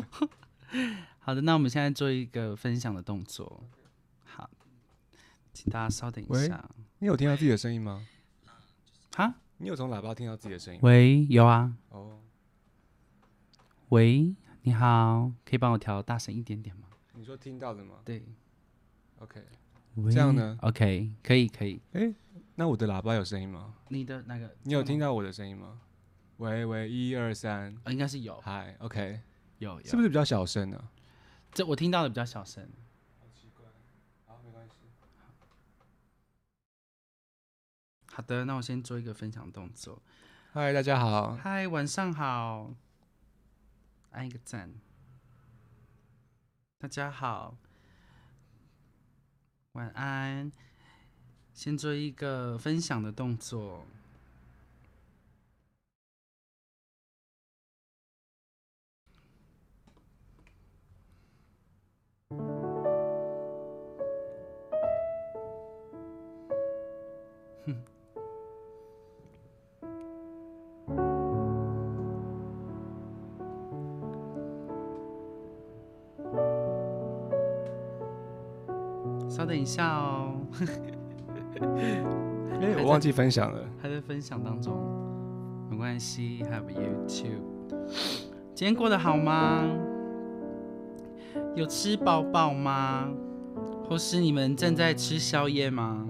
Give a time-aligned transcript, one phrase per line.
[1.20, 3.64] 好的，那我们现在做一个分享的动作。
[4.24, 4.48] 好，
[5.52, 6.68] 请大家稍等一下。
[6.98, 8.06] 你有听到自己的声音吗？
[9.16, 10.80] 哈，你有从喇叭听到自己的声音？
[10.82, 11.74] 喂，有啊。
[11.90, 12.20] 哦，
[13.88, 16.88] 喂，你好，可以帮我调大声一点点吗？
[17.14, 18.22] 你说听到的吗对
[19.20, 19.42] ，？OK，
[19.94, 21.80] 喂这样呢？OK，可以，可以。
[21.92, 22.14] 哎
[22.58, 23.74] 那我的喇叭有声音吗？
[23.88, 25.80] 你的那个，你有听到我的声音吗？
[26.38, 27.92] 喂喂，一二三，呃？
[27.92, 29.20] 应该是有，嗨，OK，
[29.58, 29.86] 有，有。
[29.86, 30.88] 是不是比较小声呢？
[31.52, 32.68] 这我听到的比较小声。
[34.26, 34.74] 好，没关系。
[38.06, 40.02] 好的，那我先做一个分享动作。
[40.52, 42.74] 嗨，大家好，嗨，晚上好，
[44.10, 44.74] 按一个赞。
[46.78, 47.56] 大家好，
[49.72, 50.52] 晚安。
[51.54, 53.86] 先做一个分享的动作。
[79.28, 80.34] 稍等一下哦，
[81.60, 82.02] 哎，
[82.82, 83.60] 我忘记分享了。
[83.82, 84.74] 还在分享当中，
[85.70, 87.42] 没关系，Have YouTube。
[88.54, 89.64] 今天过得好吗？
[91.54, 93.08] 有吃饱饱吗？
[93.84, 96.06] 或是你们正在吃宵夜吗？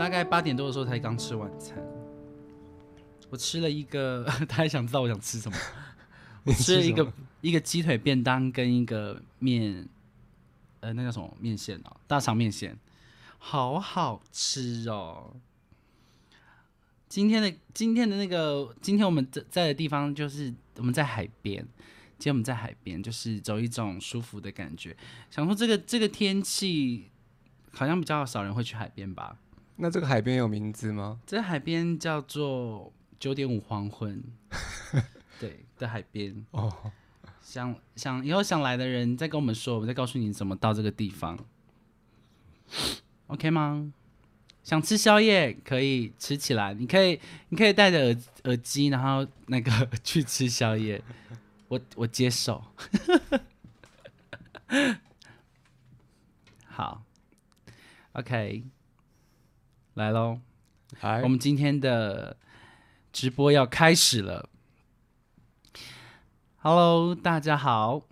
[0.00, 1.76] 大概八点多的时候才刚吃晚餐，
[3.28, 5.58] 我吃了一个， 大家想知道我想吃什么？
[6.44, 7.12] 我吃了一个
[7.42, 9.86] 一个鸡腿便当跟一个面，
[10.80, 12.78] 呃，那叫什么面线哦，大肠面线，
[13.36, 15.36] 好好吃哦。
[17.06, 21.58] 今天的今天的那个，今天我们在在的地方就是我们在海边，
[22.16, 24.96] 今天我们在海边，就是走一种舒服的感觉。
[25.30, 27.10] 想说这个这个天气，
[27.74, 29.36] 好像比较少人会去海边吧？
[29.80, 31.18] 那这个海边有名字吗？
[31.26, 34.22] 这海边叫做九点五黄昏，
[35.40, 36.44] 对的海边。
[36.50, 36.92] 哦，
[37.40, 41.38] 想想以后想来的人再跟我们说，我们再告诉你怎么到这个地方
[43.28, 43.92] ，OK 吗？
[44.62, 47.18] 想吃宵夜可以吃起来，你可以
[47.48, 49.70] 你可以戴着耳耳机，然后那个
[50.04, 51.02] 去吃宵夜，
[51.68, 52.62] 我我接受。
[56.66, 57.02] 好
[58.12, 58.62] ，OK，
[59.94, 60.38] 来喽。
[61.22, 62.36] 我，们今天的
[63.12, 64.48] 直播要开始了。
[66.58, 68.02] Hello，大家好，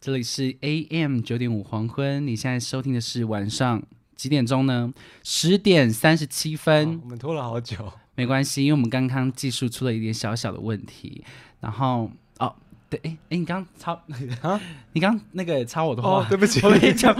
[0.00, 3.82] 这里是 AM 九点五黄昏，你现在收听的是晚上
[4.16, 4.92] 几点钟呢？
[5.22, 6.96] 十点三十七分。
[6.96, 7.92] 哦我们拖了好久。
[8.16, 11.24] 没关系，因为我们刚刚技术出了一点小小的问题，
[11.60, 12.54] 然后哦，
[12.90, 13.92] 对，哎哎，你刚刚抄
[14.42, 14.60] 啊？
[14.92, 17.14] 你刚刚那个抄我的话，哦，对不起， 我跟你讲，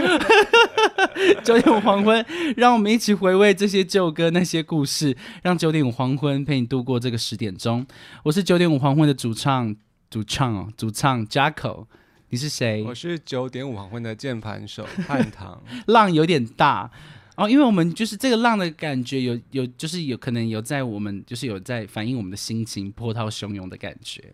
[1.43, 2.25] 九点五黄昏，
[2.57, 7.85] 让我们一起回味这些旧歌、那些故事，让九点五黄昏陪你度过这个十点钟。
[8.23, 9.75] 我是九点五黄昏的主唱，
[10.09, 11.85] 主唱哦，主唱 Jacko，
[12.29, 12.95] 你是谁我？
[12.95, 15.61] 是九点五黄昏的键盘手汉唐。
[15.87, 16.89] 浪有点大
[17.35, 24.33] 哦，因为我们就是这个浪的感觉有有就是有可能有在我们就是有在反映我们的心情波涛汹涌的感觉，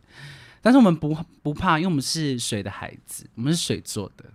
[0.62, 4.26] 但是我们不不怕，因为我们是水的孩子，我们是水做的，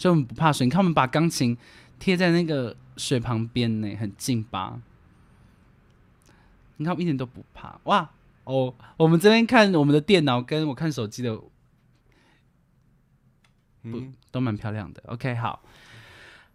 [0.00, 0.66] 所以我们不怕水。
[0.66, 1.54] 你看我们把钢琴
[1.98, 4.80] 贴在那个水旁边呢，很近吧？
[6.78, 8.10] 你看我们一点都不怕哇！
[8.44, 11.38] 哦，我们这边看我们的电脑跟我看手机的
[13.82, 15.02] 嗯，都蛮漂亮的。
[15.08, 15.62] OK，好，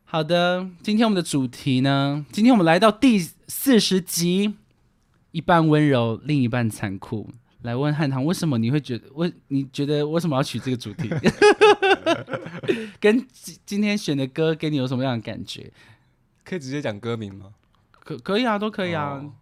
[0.06, 4.56] 好的，今天我们的主题呢，今天我们来到第四十集，
[5.30, 7.30] 一半温柔，另一半残酷。
[7.66, 11.10] 来问汉唐，为什么你会觉得为你觉得为什么要取这个主题？
[13.02, 15.72] 跟今今天选的歌给你有什么样的感觉？
[16.44, 17.54] 可以直接讲歌名吗？
[17.92, 19.16] 可可以啊，都可以啊。
[19.16, 19.34] 哦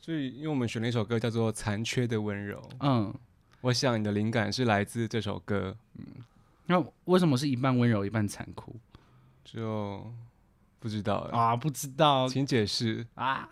[0.00, 3.12] 所以，因为我们选了一首歌叫做《残缺的温柔》，嗯，
[3.60, 6.04] 我想你的灵感是来自这首歌，嗯
[6.64, 8.74] 那为什么是一半温柔一半残酷
[9.44, 10.10] 就
[10.78, 11.54] 不知道，啊？
[11.54, 13.06] 不知道请解释。
[13.16, 13.46] 啊，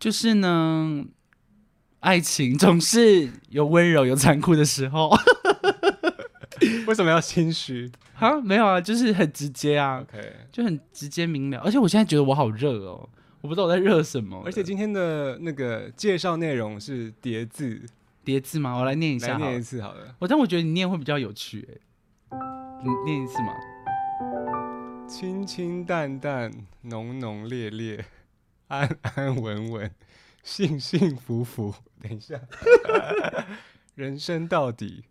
[0.00, 1.04] 就是呢，
[2.00, 5.10] 爱情总是有温柔有残酷的时候。
[6.86, 11.58] 为什么要心虚啊，没有啊，就是很直接啊，？OK，就很直接明了。
[11.58, 13.08] 而且我现在觉得我好热哦，
[13.40, 14.42] 我不知道我在热什么。
[14.44, 17.80] 而且今天的那个介绍内容是叠字，
[18.24, 18.76] 叠字吗？
[18.76, 20.14] 我来念一下念一次好了。
[20.18, 22.38] 我但我觉得你念会比较有趣哎，
[22.84, 23.52] 你念一次嘛。
[25.08, 26.52] 清清淡淡，
[26.82, 28.04] 浓浓烈烈，
[28.70, 29.90] 安安稳稳，
[30.44, 31.74] 幸幸福福。
[32.00, 32.40] 等一下，
[33.96, 35.04] 人生到底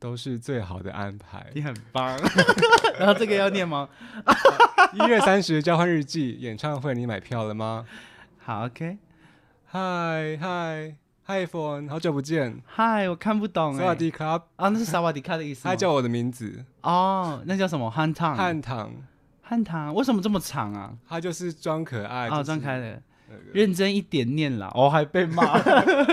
[0.00, 1.46] 都是最好的安排。
[1.54, 2.18] 你很棒。
[2.98, 3.88] 然后这个要念吗？
[4.92, 7.86] 一月三十交换日记演唱会，你买票了吗？
[8.38, 8.98] 好，OK。
[9.66, 12.60] 嗨嗨嗨，phone，好久不见。
[12.66, 13.74] 嗨，我看不懂。
[13.76, 14.26] 萨瓦迪卡
[14.56, 15.62] 啊，那是萨瓦迪卡的意思。
[15.62, 16.64] 他叫我的名字。
[16.82, 17.88] 哦，那叫什么？
[17.88, 18.36] 汉唐。
[18.36, 18.92] 汉唐。
[19.46, 20.92] 汉唐，为什么这么长啊？
[21.06, 22.28] 他就是装可爱。
[22.28, 23.02] 哦，装可爱的。
[23.52, 25.58] 认真一点念啦，哦，还被骂。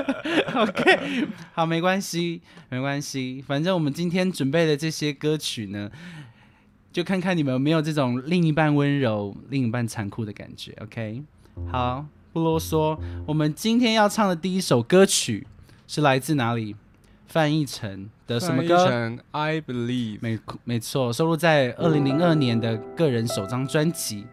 [0.56, 5.92] OK，好，没关系，没关系，反正我们今天准备的这些歌曲呢，
[6.92, 10.76] 就看看你们有没有这种另一半温柔、另一半残酷的感觉。
[10.82, 11.22] OK，
[11.70, 12.98] 好，不啰嗦，
[13.28, 15.46] 我们今天要唱的第一首歌曲
[15.88, 16.76] 是来自哪里？
[17.32, 24.28] 范逸臣的什么歌？I believe，没没错，收录在二零零二年的个人首张专辑。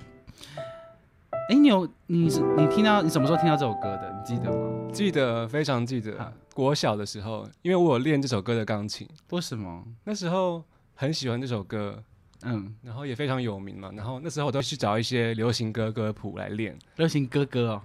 [1.48, 2.24] 哎，你有你
[2.56, 4.12] 你听到你什么时候听到这首歌的？
[4.12, 4.90] 你记得吗？
[4.92, 6.32] 记得，非常记得。
[6.52, 9.08] 国小的时候，因为我有练这首歌的钢琴。
[9.30, 9.84] 为什么？
[10.02, 10.64] 那时候
[10.96, 12.02] 很喜欢这首歌，
[12.42, 13.92] 嗯，然后也非常有名嘛。
[13.94, 16.76] 然后那时候我都去找一些流行歌歌谱来练。
[16.96, 17.82] 流行歌歌哦，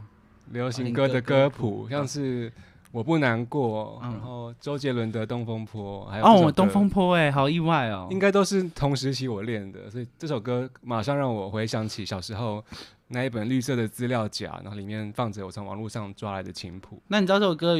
[0.49, 2.51] 流行歌的歌谱，像是。
[2.93, 12.63] 我不难过，然后周杰伦的《东风破》，还有哦，《东风破》哎，好意外哦，应该都是同时期我练的，所以这首歌马上让我回想起小时候
[13.07, 17.01] 那一本绿色的资料夹，然后里面放着我从网络上抓来的琴谱。
[17.07, 17.79] 那你知道这首歌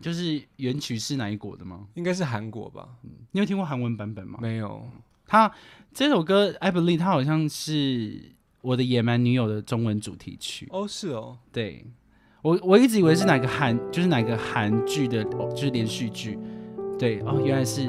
[0.00, 1.86] 就是原曲是哪一国的吗？
[1.94, 2.88] 应该是韩国吧？
[3.30, 4.40] 你有听过韩文版本吗？
[4.42, 4.84] 没有。
[5.24, 5.48] 他
[5.94, 10.66] 这首歌《I Believe》，它好像是我的野蛮女友的中文主题曲。
[10.72, 11.86] 哦，是哦，对。
[12.42, 16.38] 我我一直以为是哪个韩，就是哪个韩剧的，就是连续剧，
[16.96, 17.88] 对哦，原来是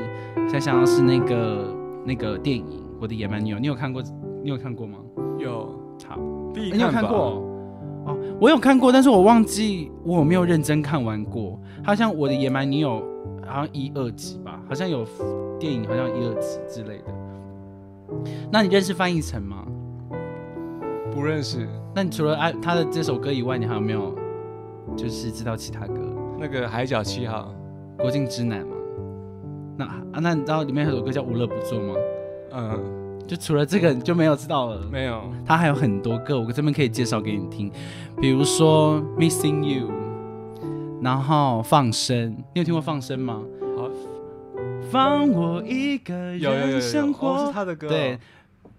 [0.51, 2.65] 才想到是那个那个电影
[2.99, 4.01] 《我的野蛮女友》，你有看过？
[4.43, 4.97] 你有看过吗？
[5.37, 6.17] 有，好，
[6.51, 7.45] 第一你有看过？
[8.07, 11.59] 哦，我有看过，但是我忘记我没有认真看完过。
[11.83, 13.03] 好像《我的野蛮女友》
[13.45, 15.05] 好像一二集吧，好像有
[15.59, 17.13] 电影，好像一二集之类的。
[18.51, 19.63] 那你认识翻译成吗？
[21.11, 21.67] 不认识。
[21.93, 24.17] 那你除了爱他的这首歌以外，你还有没有？
[24.97, 25.93] 就是知道其他歌，
[26.39, 27.53] 那个《海角七号》，
[28.01, 28.75] 国境之南嘛。
[29.77, 31.93] 那啊，那你知道里面有首歌叫《无乐不作》吗？
[32.51, 34.81] 嗯，就除了这个就没有知道了。
[34.91, 37.71] 没有，他还有很多歌，我这边可以介绍给你听。
[38.19, 39.87] 比如说《Missing You》，
[41.01, 43.41] 然后《放生》，你有听过《放生》吗？
[43.77, 43.89] 好，
[44.91, 47.87] 放我一个人生活，是他的歌。
[47.87, 48.19] 对，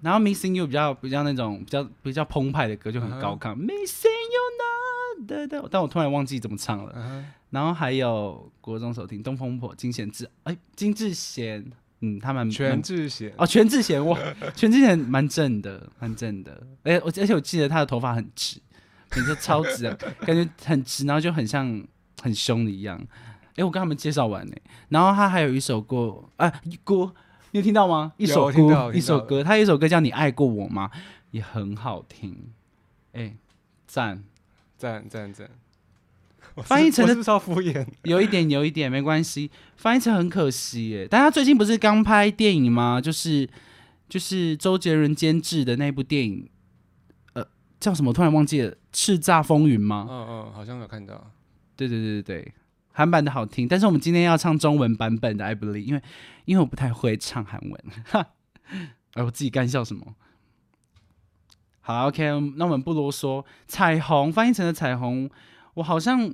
[0.02, 3.55] 然后《Missing You》比较比较那种比较比较澎湃的歌，就很高亢。
[3.56, 4.41] Missing You。
[5.29, 7.25] 对对，但我突然忘记怎么唱了。
[7.50, 11.70] 然后还有国中首听《东风破》，金贤志，哎，金智贤，
[12.00, 14.19] 嗯，他们全智贤哦，全智贤哇，
[14.56, 16.67] 全智贤蛮正的，蛮正的。
[16.85, 18.58] 哎，我而且我记得他的头发很直，
[19.11, 21.87] 感觉超直啊，感觉很直，然后就很像
[22.23, 22.99] 很凶的一样。
[23.56, 24.56] 哎，我跟他们介绍完呢，
[24.88, 26.50] 然后他还有一首歌，啊，
[26.82, 27.12] 歌，
[27.52, 28.12] 你有听到吗？
[28.17, 30.91] 一首歌，一首歌，他有一首歌叫《你爱过我吗》，
[31.31, 32.52] 也很好听。
[33.12, 33.37] 哎，
[33.87, 34.23] 赞。
[34.76, 35.50] 赞赞赞！
[36.64, 39.50] 翻译成的超敷衍，有一点有一点没关系。
[39.76, 43.00] 翻译成很可惜耶，但他最近不是刚拍电影吗？
[43.00, 43.49] 就是
[44.08, 46.49] 就是周杰伦监制的那部电影，
[47.35, 47.46] 呃，
[47.79, 48.12] 叫什么？
[48.12, 50.06] 突然忘记了，《叱咤风云》吗？
[50.08, 51.31] 嗯嗯，好像有看到。
[51.77, 52.55] 对对对对对，
[52.93, 56.03] 韩版的好听，但是我们今天要唱中文版本的《I Believe》，因为
[56.44, 57.85] 因为我不太会唱韩文。
[58.05, 58.27] 哈，
[59.15, 60.15] 哎，我自己干笑什么？
[61.81, 62.25] 好，OK，
[62.56, 63.44] 那我们不啰嗦。
[63.67, 65.31] 彩虹翻译成的彩虹，
[65.75, 66.32] 我好像，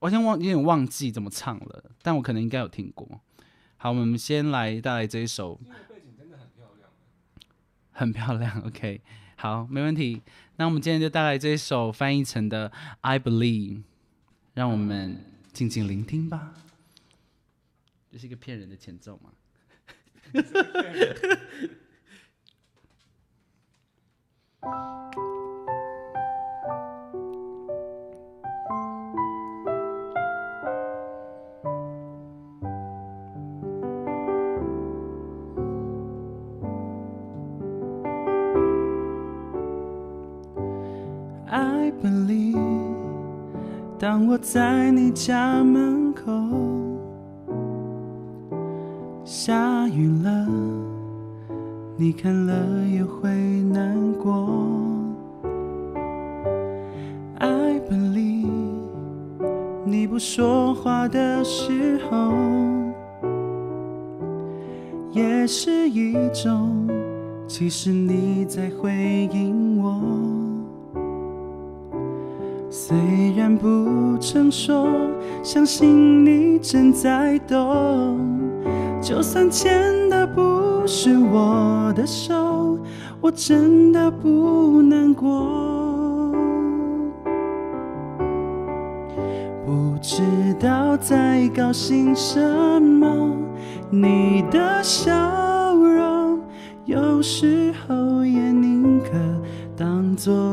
[0.00, 3.20] 我像忘，有点忘记怎么唱了，但我可能应该有听过。
[3.76, 5.56] 好，我们先来带来这一首。
[5.88, 6.90] 背景真的很漂亮。
[7.90, 9.00] 很漂亮，OK，
[9.36, 10.22] 好，没问题。
[10.56, 12.70] 那我们今天就带来这一首翻译成的
[13.02, 13.78] 《I Believe》，
[14.54, 15.16] 让我们
[15.52, 16.52] 静静聆听吧。
[18.10, 19.32] 这是一个骗人的前奏吗
[41.48, 42.91] ？I believe，
[44.02, 46.24] 当我在你家门口，
[49.24, 50.48] 下雨了。
[51.96, 53.30] 你看了也会
[53.72, 54.48] 难过。
[57.38, 58.48] I believe，
[59.84, 62.32] 你不说话的时候，
[65.12, 66.88] 也是一种
[67.46, 70.02] 其实你在回应我。
[72.68, 72.96] 虽
[73.56, 74.86] 不成熟，
[75.42, 78.18] 相信你正在懂。
[79.00, 82.78] 就算牵的不是我的手，
[83.20, 86.32] 我真的不难过。
[89.64, 90.22] 不知
[90.60, 92.40] 道在高兴什
[92.80, 93.36] 么，
[93.90, 95.12] 你的笑
[95.74, 96.40] 容
[96.84, 99.10] 有时候也宁可
[99.76, 100.51] 当作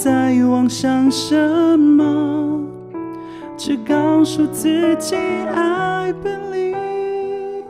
[0.00, 1.36] 在妄想什
[1.76, 2.64] 么，
[3.56, 7.64] 只告诉自己 I believe，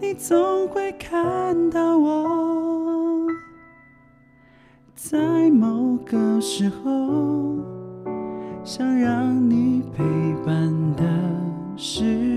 [0.00, 3.28] 你总会看到我。
[4.96, 5.20] 在
[5.52, 7.60] 某个时候，
[8.64, 10.02] 想让你陪
[10.44, 11.04] 伴的
[11.76, 12.31] 时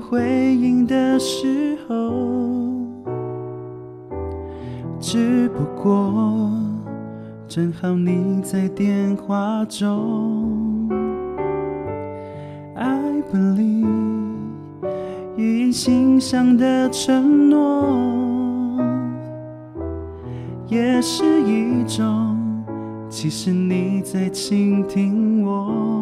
[0.00, 1.94] 回应的时候，
[4.98, 6.50] 只不过。
[7.46, 10.88] 正好你在电话中
[12.76, 13.88] ，I believe，
[15.36, 18.80] 语音信箱的承诺，
[20.68, 22.36] 也是一种，
[23.08, 25.99] 其实你在倾听我。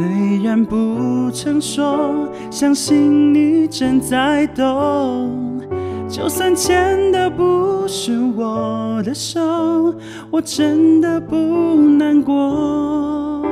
[0.00, 5.60] 虽然不曾说，相信你正在懂。
[6.08, 9.94] 就算牵的不是我的手，
[10.30, 11.36] 我真的不
[11.76, 13.42] 难过。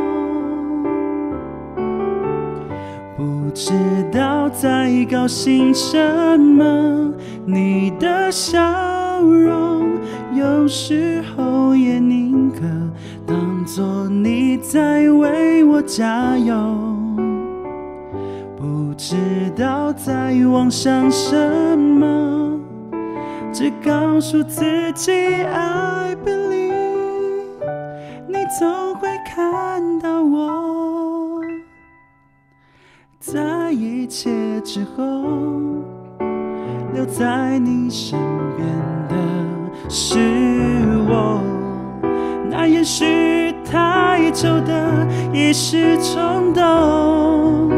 [3.14, 3.74] 不知
[4.10, 5.98] 道在高兴什
[6.40, 7.12] 么，
[7.44, 9.86] 你的笑容
[10.34, 12.60] 有时候也宁可
[13.26, 16.54] 当作你在为我加油。
[18.56, 19.16] 不知
[19.56, 22.58] 道在妄想什么。
[23.52, 26.72] 只告诉自己，I believe，
[28.26, 31.40] 你总会看到我。
[33.18, 35.02] 在一切之后，
[36.92, 38.18] 留在你身
[38.56, 38.68] 边
[39.08, 39.16] 的
[39.88, 40.18] 是
[41.08, 41.42] 我。
[42.50, 43.04] 那也许
[44.38, 44.72] 太久的
[45.32, 47.68] 一时冲动，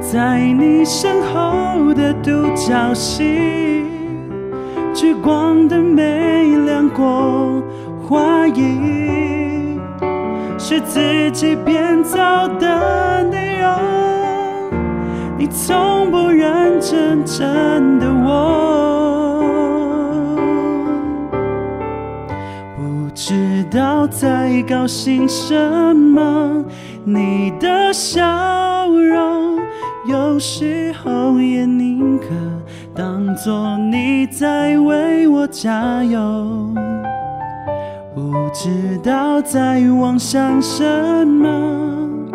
[0.00, 3.84] 在你身后的独角戏。
[4.92, 7.62] 聚光灯没亮过，
[8.08, 9.78] 怀疑
[10.58, 13.70] 是自己编造的内容。
[15.38, 18.97] 你从不认真真的我，
[23.20, 25.52] 知道在高兴什
[25.92, 26.64] 么。
[27.04, 29.58] 你的笑容
[30.06, 32.26] 有时候也宁可。
[32.94, 36.72] 当作你在为我加油，
[38.14, 42.30] 不知道在妄想什么，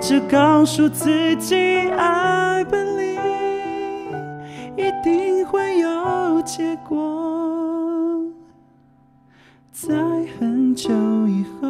[0.00, 1.56] 只告诉自己
[1.98, 3.18] I believe
[4.76, 7.71] 一定会有结果。
[9.84, 9.96] 在
[10.38, 10.92] 很久
[11.26, 11.66] 以后，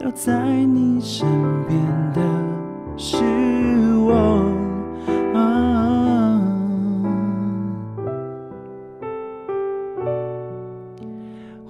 [0.00, 1.26] 留在你身
[1.66, 1.80] 边
[2.12, 2.20] 的
[2.98, 3.16] 是
[4.04, 4.44] 我。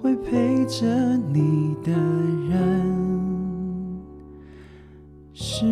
[0.03, 1.93] 会陪着你的
[2.51, 2.83] 人
[5.33, 5.65] 是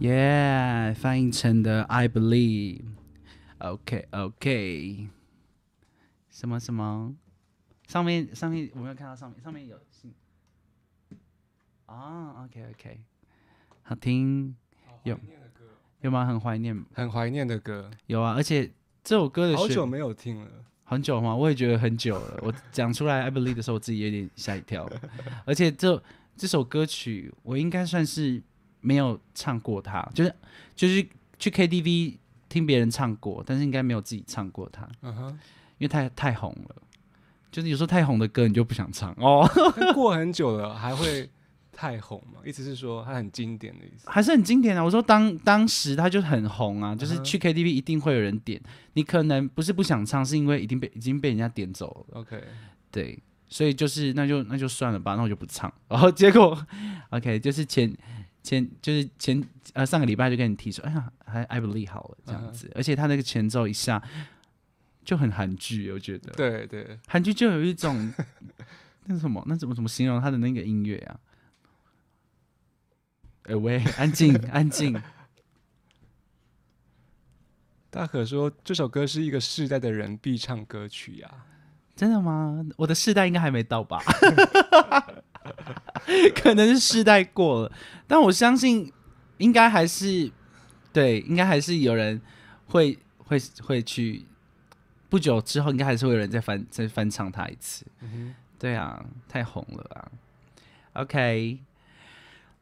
[0.00, 2.82] 耶，翻译成的 I believe。
[3.58, 5.08] OK OK。
[6.30, 7.14] 什么什么？
[7.86, 10.14] 上面上面我没有看到上面，上面有信。
[11.84, 13.00] 啊，OK OK，
[13.82, 14.54] 好听，
[15.02, 15.18] 有
[16.00, 16.24] 有吗？
[16.24, 18.32] 很怀念，很怀念的歌，有啊。
[18.34, 18.70] 而且
[19.02, 20.48] 这首歌的好久没有听了，
[20.84, 21.34] 很久吗？
[21.34, 22.38] 我也觉得很久了。
[22.46, 24.88] 我讲出来 I believe 的时候，我自己有点吓一跳。
[25.44, 26.02] 而且这
[26.36, 28.40] 这首歌曲，我应该算是
[28.80, 30.34] 没有唱过它，就是
[30.74, 31.06] 就是
[31.38, 32.16] 去 KTV
[32.48, 34.88] 听别人唱过，但是应该没有自己唱过它。
[35.02, 35.28] 嗯哼，
[35.78, 36.76] 因为太太红了，
[37.50, 39.48] 就是有时候太红的歌你就不想唱哦。
[39.94, 41.30] 过很久了还会。
[41.72, 42.42] 太红嘛？
[42.44, 44.06] 意思是说它很经典的意思。
[44.06, 44.84] 还是很经典啊！
[44.84, 48.60] 我说当当时它就很红啊，就是去 KTV 一定会有人点。
[48.92, 52.20] 你可能不是不想唱，是因为已经被已经被人家点走了。
[52.20, 52.38] OK，
[52.90, 53.18] 对，
[53.48, 55.72] 所以就是那就那就算了吧，那我就不唱。
[55.88, 56.66] 然后结果
[57.10, 57.90] ，OK，就是前
[58.42, 59.42] 前就是前
[59.74, 64.02] 呃上个礼拜就跟你提说，哎呀，还 I believe 好了这样子，而且他那个前奏一下
[65.04, 68.12] 就很韩剧，我觉得对对，韩剧就有一种
[69.06, 71.20] 那什么，那怎么怎么形容他的那个音乐啊？
[73.44, 75.00] 哎喂，安静安静，
[77.90, 81.30] 大可说这首歌是一个世代的人必唱歌曲呀、
[81.96, 82.64] 真的吗？
[82.76, 84.00] 我的世代应该还没到吧？
[86.34, 87.72] 可能是世代过了，
[88.06, 88.92] 但我相信
[89.38, 90.30] 应该还是
[90.92, 92.20] 对，应该还是有人
[92.66, 94.26] 会会会去，
[95.08, 97.84] 不久之后应该还是会有人再翻再翻唱他一次。
[98.58, 100.10] 对啊，太红了啊。
[100.94, 101.58] OK，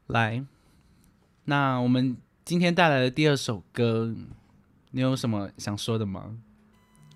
[0.09, 0.45] 来，
[1.45, 4.15] 那我们今天带来的第二首歌，
[4.91, 6.37] 你有什么想说的吗？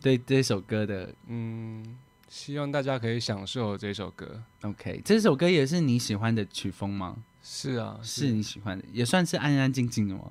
[0.00, 1.96] 对这首歌的，嗯，
[2.32, 4.42] 希望大家可以享受这首歌。
[4.62, 7.18] OK，这首歌也是你喜欢的曲风吗？
[7.42, 10.30] 是啊，是你喜欢的，也算是安安静静的吗？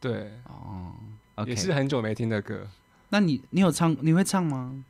[0.00, 0.92] 对，哦
[1.36, 2.66] ，OK，也是很久没听的歌。
[3.10, 3.96] 那你你有唱？
[4.00, 4.84] 你会唱吗？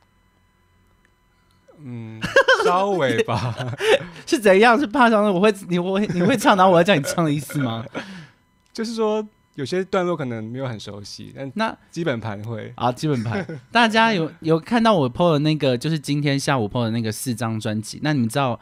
[1.77, 2.19] 嗯，
[2.65, 3.55] 稍微吧。
[4.25, 4.79] 是怎样？
[4.79, 5.31] 是怕唱的？
[5.31, 7.85] 我会，你会你会唱，然后我要叫你唱的意思吗？
[8.73, 9.23] 就是说
[9.55, 12.71] 有些段落可能没有很熟悉，但那基本盘会。
[12.75, 17.99] 啊，基本盘， 大家有有看到我 PO 的那个，就是今天下午 PO 的那个四张专辑。
[18.01, 18.59] 那你们知道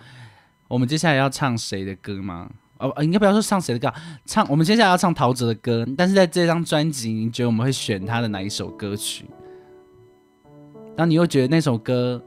[0.68, 2.50] 我们接下来要唱谁的歌吗？
[2.80, 5.86] 哦，呃应该不要说唱谁的歌，唱我们接下来要唱陶喆的歌。
[5.98, 9.26] 但是在这张专辑，你觉得我们会选他的哪一首歌曲？
[10.96, 12.22] 然后你又觉得那首歌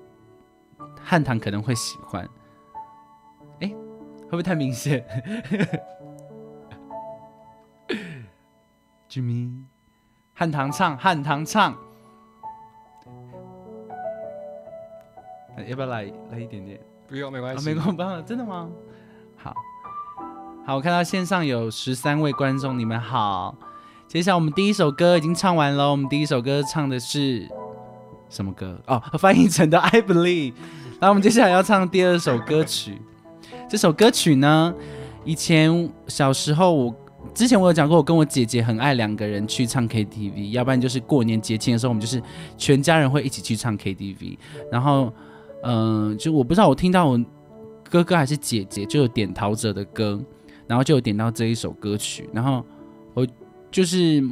[1.02, 2.26] 汉唐可能会喜欢，
[3.60, 5.04] 哎，会不会太明显
[9.12, 9.52] ？Jimmy，
[10.32, 11.76] 汉唐唱，汉唐唱。
[15.54, 16.80] 呃要不要来来一点点？
[17.06, 17.66] 不用，没关啊，系。
[17.66, 18.70] 没关系，真的吗？
[19.36, 19.54] 好，
[20.64, 23.54] 好，我看到线上有十三位观众，你们好。
[24.08, 27.46] 接下来我们第一首歌已经唱完了，我们第一首歌唱的是
[28.30, 28.80] 什么歌？
[28.86, 30.52] 哦，翻译成的《I Believe》。
[30.92, 32.98] 然后我们接下来要唱第二首歌曲。
[33.68, 34.74] 这首歌曲呢，
[35.22, 36.94] 以前小时候我
[37.34, 42.22] 之前我有讲过，我跟我姐姐很爱两个人去唱 KTV，要不然就是过年节庆的时候，我们就是
[42.58, 44.36] 全家人会一起去唱 KTV。
[44.70, 45.12] 然后，
[45.62, 47.20] 嗯、就我不知道我听到我
[47.88, 50.22] 哥哥还是姐姐就有点陶喆的歌，
[50.66, 52.64] 然后就有点到这一首歌曲，然后
[53.14, 53.26] 我
[53.70, 54.22] 就是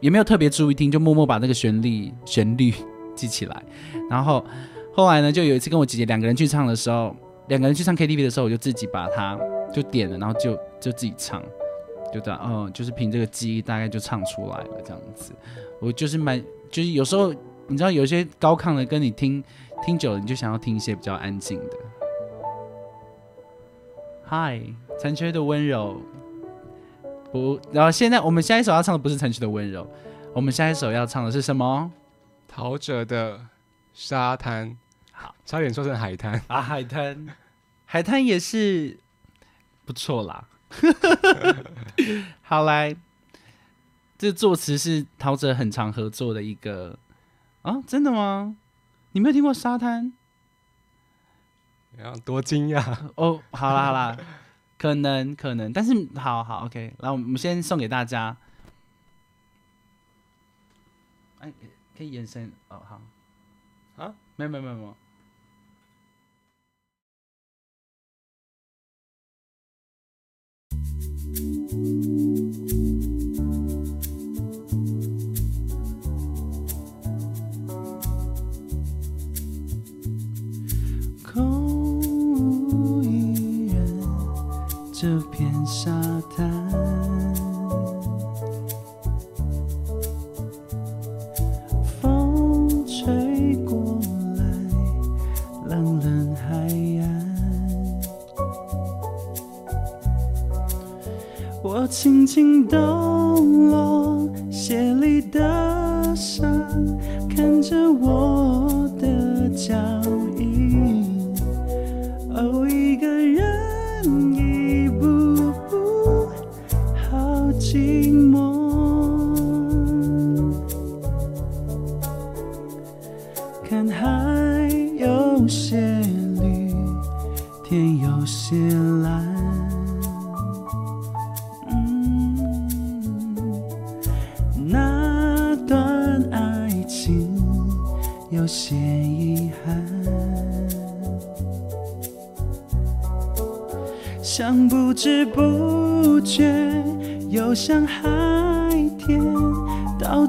[0.00, 2.72] 也没有特别注意听，就默默把那个旋律旋律
[3.14, 3.62] 记起来。
[4.10, 4.44] 然后
[4.92, 7.14] 后来呢，就有一次跟我姐姐两个人去唱的时候，
[7.48, 9.38] 两个人去唱 KTV 的时候，我就自己把它
[9.72, 11.42] 就点了，然后就就自己唱，
[12.16, 15.34] 就这样，嗯，就是凭这个记忆大概就唱出来了这样子。
[15.80, 17.30] 我就是蛮，就是有时候
[17.66, 19.44] 你知道有些高亢的歌，你听
[19.84, 21.76] 听久了，你就想要听一些比较安静的。
[24.24, 24.62] 嗨，
[24.98, 26.00] 残缺的温柔，
[27.30, 29.86] 不，然后现在我们下一首要唱的不是残缺的温柔，
[30.32, 31.92] 我们下一首要唱的是什么？
[32.48, 33.38] 陶喆的
[33.92, 34.74] 沙滩，
[35.12, 36.40] 好，差点说成海滩。
[36.46, 37.26] 啊，海滩，
[37.84, 38.98] 海滩也是
[39.84, 40.48] 不错啦。
[42.42, 42.96] 好来，
[44.18, 46.98] 这作词是陶喆很常合作的一个
[47.62, 48.56] 啊，真的吗？
[49.12, 50.12] 你没有听过沙滩？
[52.24, 53.10] 多惊讶！
[53.14, 54.16] 哦，好啦好啦，
[54.76, 58.36] 可能可能，但是好好 OK，然后我们先送给大家。
[61.40, 61.52] 哎，
[61.96, 63.00] 可以延伸哦，好
[63.96, 64.96] 啊，没有没有没有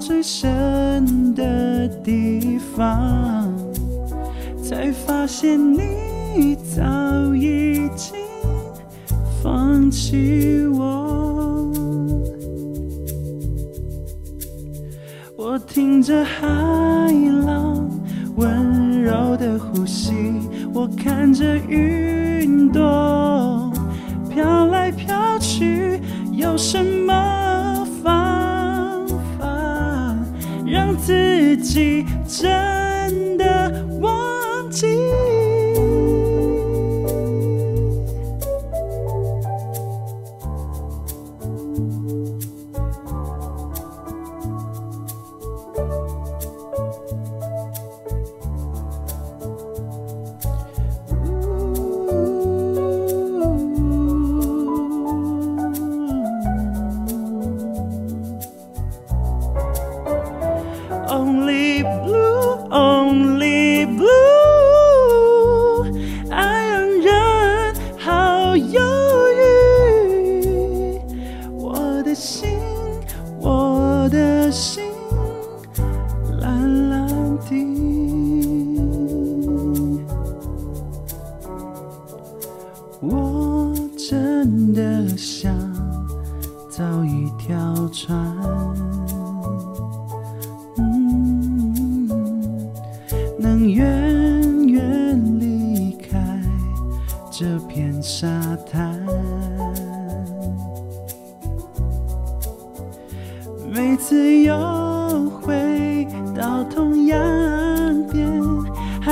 [0.08, 3.54] 最深的地方，
[4.64, 8.16] 才发现你早已经
[9.44, 11.70] 放弃我。
[15.36, 16.48] 我听着海
[17.46, 17.90] 浪
[18.38, 20.14] 温柔的呼吸，
[20.74, 23.70] 我看着云朵
[24.30, 26.00] 飘来飘去，
[26.32, 27.14] 有什么
[31.08, 32.87] 自己真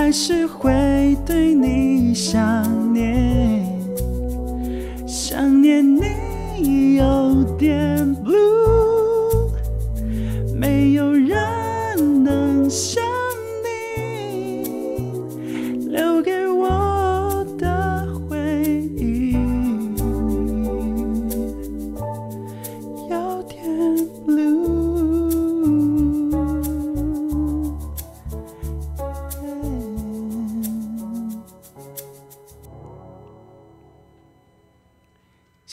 [0.05, 2.63] 还是会对你想
[2.93, 3.24] 念，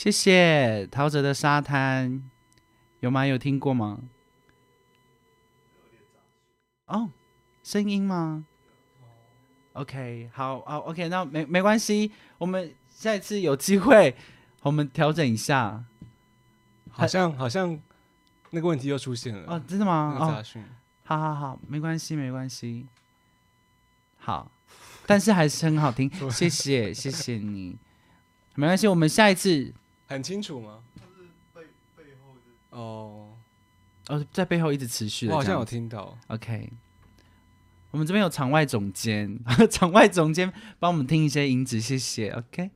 [0.03, 2.21] 谢谢陶喆的沙滩，
[2.99, 3.25] 有吗？
[3.25, 4.01] 有听过吗？
[6.87, 7.09] 哦，
[7.63, 8.45] 声音吗
[9.71, 14.13] ？OK，好，好，OK，那没没关系，我们下一次有机会，
[14.63, 15.85] 我们调整一下。
[16.91, 17.79] 好像好像
[18.49, 19.53] 那个问题又出现了。
[19.53, 20.17] 哦，真的吗？
[20.19, 20.61] 哦那个杂，讯，
[21.05, 22.87] 好好好，没关系，没关系。
[24.17, 24.51] 好，
[25.05, 27.77] 但是还是很好听， 谢谢，谢谢你。
[28.55, 29.73] 没关系，我们下一次
[30.07, 30.79] 很清楚吗？
[32.69, 33.29] 哦，
[34.09, 35.63] 哦，在背后一直持续的，我好像有。
[35.63, 36.17] 听到。
[36.27, 36.71] OK，
[37.91, 39.39] 我们这边有场外总监，
[39.69, 42.31] 场外总监帮我们听一些音质，谢谢。
[42.31, 42.71] OK，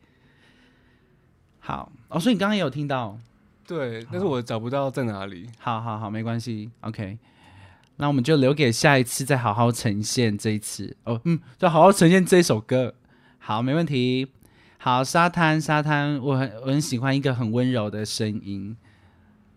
[1.59, 3.17] 好，哦，所以你刚刚也有听到，
[3.65, 5.49] 对，但是我找不到在哪里。
[5.57, 7.17] 好好好，没关系，OK，
[7.95, 12.93] 那我们就留给下一次再好好呈现这一次哦，嗯，就好好呈现这首歌，
[13.39, 14.27] 好，没问题。
[14.77, 18.77] 好，沙滩沙滩，我很我很喜欢一个很温柔的声音，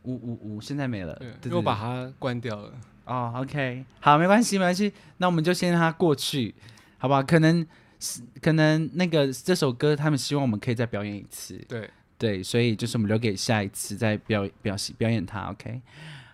[0.02, 2.72] 呜呜呜，现在没了，对，对因为我把它关掉了。
[3.04, 6.54] 哦，OK，好，没关系，没关系，那我们就先让它过去，
[6.98, 7.22] 好吧？
[7.22, 7.66] 可能
[7.98, 15.82] 是可能那个这首歌，他们希望我们可以再表演一次，对，对，所以就是我们留给下一次再表表戏表演它，OK？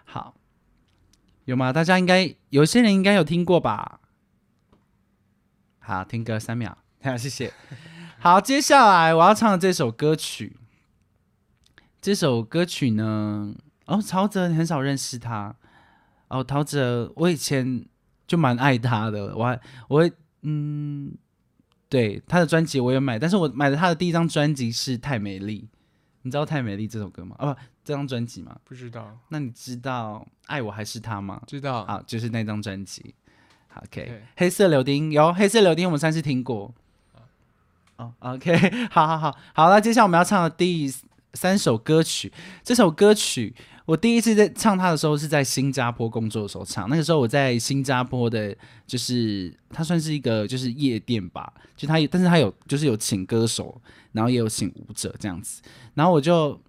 [0.04, 0.34] 好，
[1.44, 1.72] 有吗？
[1.72, 4.00] 大家应该有些人应该有听过吧？
[5.80, 7.52] 好，听歌三秒，好， 谢谢。
[8.18, 10.56] 好，接下来我要唱的这首歌曲，
[12.00, 13.54] 这首歌曲呢，
[13.86, 15.54] 哦，陶喆你很少认识他，
[16.28, 17.84] 哦，陶喆，我以前
[18.26, 21.14] 就蛮爱他的，我还我会嗯，
[21.88, 25.68] 对他的专辑我也买，但是我买的他的第一张专辑是《太美丽》，
[26.22, 27.36] 你知道《太美丽》这首歌吗？
[27.38, 28.58] 哦，不，这张专辑吗？
[28.64, 31.42] 不知道，那你知道《爱我还是他》吗？
[31.46, 31.84] 知道。
[31.84, 33.14] 好，就是那张专辑。
[33.68, 36.74] 好 OK，对黑色柳丁有黑色柳丁，我们上次听过。
[37.96, 38.54] 哦，OK，
[38.90, 40.92] 好好好好，那接下来我们要唱的第
[41.34, 42.32] 三首歌曲，
[42.62, 43.54] 这首歌曲
[43.84, 48.56] 我第一次在唱它的时候是在新加坡工作的时候唱，那个时候我在新加坡的，
[48.86, 53.80] 就是它算是一个就是夜店吧，就它但是它有就是有请歌手，
[54.12, 55.62] 然后也有请舞者这样子，
[55.94, 56.60] 然后我就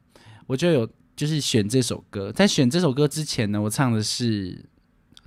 [0.45, 4.65] 我就有就是选这首歌，在选这首歌之前呢，我唱的是。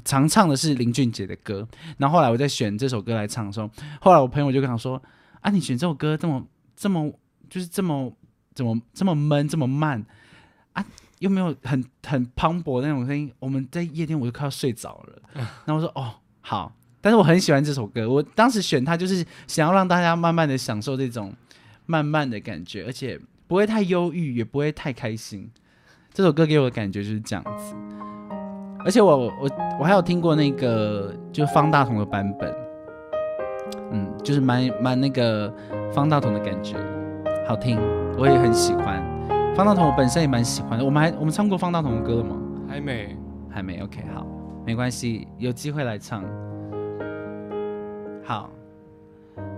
[0.03, 5.01] 常唱的是林俊杰的歌，然后后来我在选这首歌来唱的时候，后来我朋友就跟我说
[5.41, 6.45] ：“啊，你选这首歌这么
[6.77, 7.13] 这么
[7.49, 8.13] 就是这么
[8.55, 10.05] 怎么这么闷，这么慢
[10.73, 10.85] 啊？
[11.19, 13.31] 又没有很很磅礴的那种声音。
[13.39, 15.23] 我们在夜店我就快要睡着了。
[15.67, 18.09] 然后我说哦好，但是我很喜欢这首歌。
[18.09, 21.33] 我当时选它就是想要让大家慢慢的享受这种
[21.87, 25.51] 慢慢的感觉，而且不会太忧郁，也不会太开心。
[26.13, 27.75] 这首歌给我的感觉就是这样子。
[28.83, 32.51] 而且我我我还有听过那个就方大同的版本，
[33.93, 35.53] 嗯，就是蛮蛮那个
[35.93, 36.77] 方大同的感觉，
[37.47, 37.79] 好听，
[38.19, 39.03] 我也很喜欢。
[39.55, 40.85] 方大同我本身也蛮喜欢的。
[40.85, 42.37] 我们还我们唱过方大同的歌了吗？
[42.69, 43.17] 还没，
[43.51, 43.81] 还没。
[43.83, 44.27] OK，好，
[44.65, 46.23] 没关系，有机会来唱。
[48.23, 48.49] 好，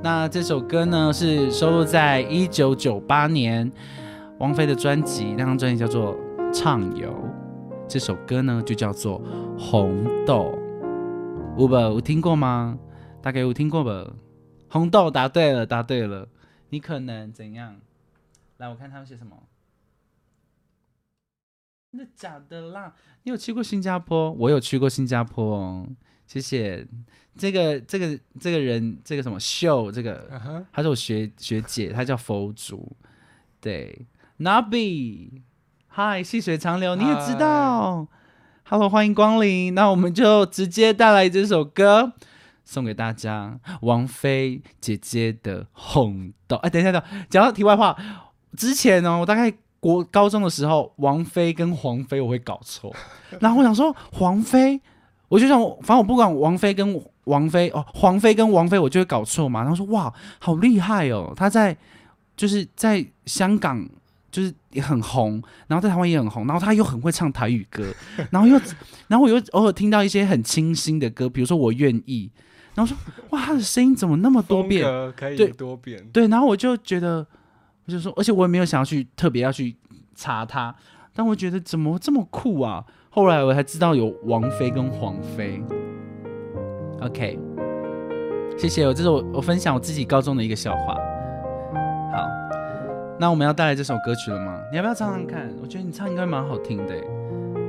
[0.03, 3.71] 那这首歌呢是收录在一九九八年
[4.39, 6.17] 王菲的专辑，那张专辑叫做
[6.53, 7.09] 《畅游》。
[7.87, 9.21] 这首歌呢就叫做
[9.59, 10.55] 《红豆》，
[11.61, 11.75] 有不？
[11.75, 12.79] 有听过吗？
[13.23, 14.13] 大概有听过吧？
[14.69, 16.29] 红豆答对了，答对了。
[16.71, 17.81] 你可能怎样？
[18.57, 19.41] 来，我看他们写什么。
[21.93, 22.95] 真的假的啦？
[23.23, 24.33] 你有去过新加坡？
[24.33, 25.87] 我有去过新加坡哦。
[26.27, 26.87] 谢谢。
[27.37, 29.93] 这个这个这个人，这个什么秀？
[29.93, 30.29] 这个
[30.73, 32.97] 他是我学学姐，他叫佛祖。
[33.61, 34.07] 对
[34.39, 35.43] ，Nabi。
[35.87, 38.09] 嗨，细水长流，你也知道。
[38.65, 39.75] Hello，欢迎光临。
[39.75, 42.15] 那我们就直接带来这首歌
[42.65, 46.57] 送给大家，王菲姐姐的《红豆》。
[46.61, 47.97] 哎，等一下，等，讲到题外话，
[48.57, 52.95] 之前呢，我大概国高中的时候，王菲跟黄菲我会搞错。
[53.41, 54.81] 然后我想说，黄菲，
[55.29, 59.61] 我就想，反正我不管王菲跟王菲哦，黄菲跟王菲，我就会搞错嘛。
[59.63, 61.77] 然后说，哇，好厉害哦，她在
[62.37, 63.89] 就是在香港。
[64.33, 65.33] 就是也很红，
[65.67, 67.95] 然后在台湾也很红，然后他又很会唱台语歌，
[68.31, 68.59] 然后又，
[69.07, 72.31] 然后我又偶尔听到一些很清新的歌，比如说我愿意，
[72.75, 72.97] 然后说
[73.31, 74.85] 哇，他的声音怎么那么多变？
[75.17, 76.03] 可以多变。
[76.13, 77.27] 对，然后我就觉得，
[77.87, 79.77] 我就说，而且我也没有想要去特别要去
[80.15, 80.75] 查他，
[81.15, 82.85] 但我觉得怎么这么酷啊？
[83.11, 85.63] 后来我才知道有王菲跟黄菲。
[87.03, 87.39] OK，
[88.57, 90.95] 谢谢我，这是我我分享我自己高中的一个笑话。
[92.13, 92.29] 好
[93.19, 94.59] 那我们要带来这首歌曲了吗？
[94.71, 95.53] 你要不要唱唱看？
[95.61, 96.97] 我觉得你唱应该蛮好听的。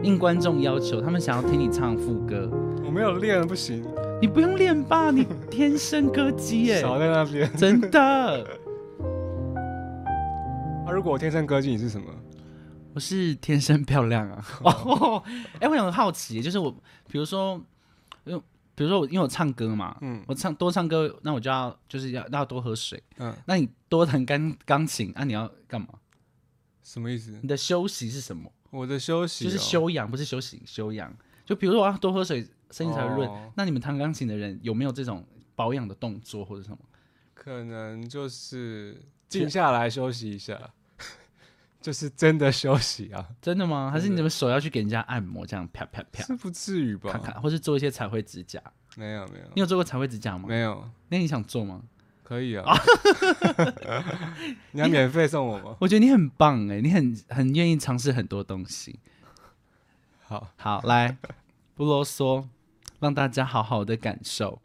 [0.02, 2.50] 应观众要求，他们想要听你唱副歌。
[2.86, 3.84] 我没有练，不行。
[4.23, 5.12] 你不用练吧？
[5.12, 6.79] 你天生歌姬 耶。
[6.79, 7.53] 少在那边。
[7.57, 7.99] 真的。
[10.88, 12.07] 啊，如果我天生歌姬，你是什么？
[12.93, 14.45] 我是天生漂亮啊。
[14.63, 15.21] 哦。
[15.59, 16.71] 哎，我很好奇，就是我，
[17.12, 17.62] 比如说，
[18.23, 18.41] 因为。
[18.75, 25.89] 比如说我因为我唱歌嘛，嗯，我唱多唱歌，那我就要就是要要多喝水，嗯，那你多弹钢钢琴啊，你要干嘛？
[26.81, 27.38] 什么意思？
[27.41, 28.49] 你的休息是什么？
[28.71, 31.13] 我的休息就是休养，不是休息，休养。
[31.45, 33.29] 就比如说我要多喝水，声音才会润。
[33.55, 36.77] 那你们弹钢琴的人有没有这种保养的动作或者什么？
[37.33, 40.59] 可能就是静下来休息一下。
[41.79, 43.27] 就是真的休息啊？
[43.41, 43.91] 真的吗？
[43.91, 46.23] 还是你怎么手要去给人家按摩，这样啪啪啪？
[46.23, 47.12] 是不至于吧？
[47.12, 48.62] 看看，或是做一些彩绘指甲？
[48.95, 49.45] 没有没有。
[49.53, 50.45] 你有做过彩绘指甲吗？
[50.47, 50.89] 没有。
[51.09, 51.81] 那你想做吗？
[52.23, 52.63] 可以啊。
[54.71, 55.75] 你要免费送我吗？
[55.81, 58.97] 我觉得你很棒哎，你很很愿意尝试很多东西。
[60.23, 61.17] 好，好，来，
[61.75, 62.47] 不啰嗦，
[63.04, 64.62] 让大家好好的感受。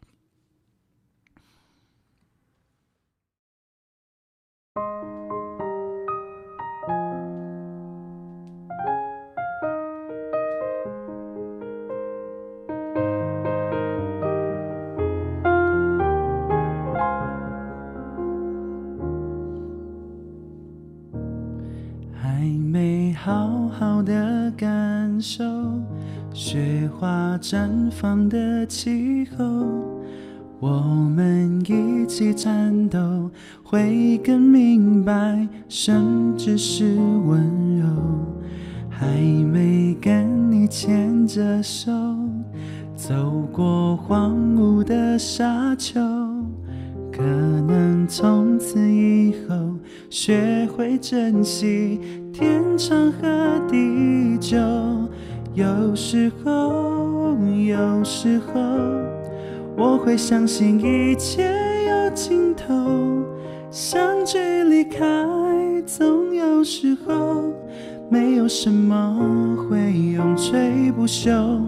[24.59, 25.43] 感受
[26.41, 29.43] 雪花绽放的气候，
[30.61, 30.69] 我
[31.13, 33.29] 们一起战斗，
[33.61, 37.85] 会更明白什么是温柔。
[38.89, 39.05] 还
[39.51, 41.91] 没跟你牵着手，
[42.95, 45.99] 走过荒芜的沙丘，
[47.11, 49.75] 可能从此以后
[50.09, 51.99] 学会珍惜
[52.31, 54.57] 天长和地久。
[55.59, 57.35] 有时候，
[57.67, 58.61] 有时候，
[59.75, 61.51] 我会相信一切
[61.85, 63.25] 有尽头。
[63.69, 65.03] 相聚离开，
[65.85, 67.43] 总有时候，
[68.09, 71.59] 没有什么会永垂不朽。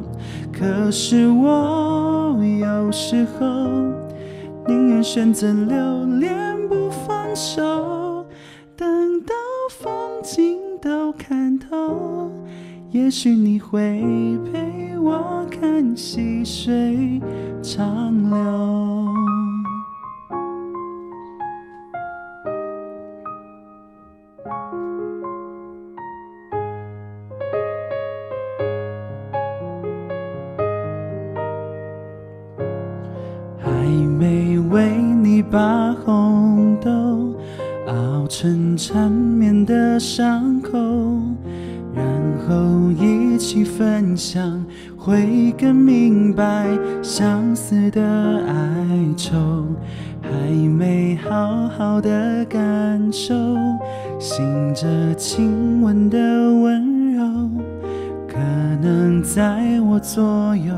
[0.58, 3.46] 可是我有时候，
[4.68, 6.34] 宁愿选择留恋
[6.70, 8.26] 不放手，
[8.74, 9.34] 等到
[9.70, 12.21] 风景都看透。
[12.92, 13.80] 也许你会
[14.52, 17.22] 陪我看细水
[17.64, 19.01] 长流。
[45.04, 46.68] 会更明白
[47.02, 48.02] 相思的
[48.46, 48.54] 哀
[49.18, 49.36] 愁。
[50.22, 53.34] 还没好好的感受，
[54.20, 54.86] 醒着
[55.16, 57.50] 亲吻的温柔，
[58.28, 58.38] 可
[58.80, 60.74] 能在我左右，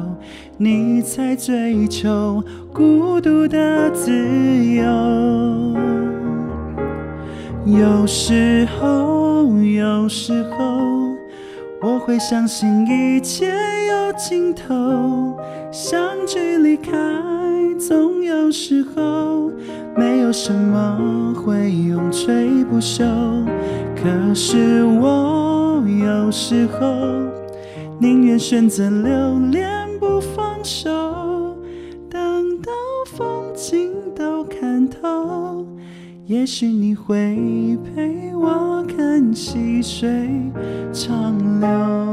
[0.57, 2.41] 你在追求
[2.73, 4.09] 孤独的自
[4.73, 4.85] 由。
[7.65, 10.79] 有时候，有时候，
[11.81, 13.51] 我会相信一切
[14.17, 15.37] 尽头，
[15.71, 16.91] 相聚离开。
[17.79, 19.51] 总有时候，
[19.97, 23.03] 没有什么会永垂不朽。
[23.95, 26.85] 可是我有时候
[27.99, 31.57] 宁愿选择留恋不放手，
[32.09, 32.71] 等到
[33.05, 35.65] 风景都看透，
[36.25, 40.29] 也许你会陪我看细水
[40.91, 42.12] 长流。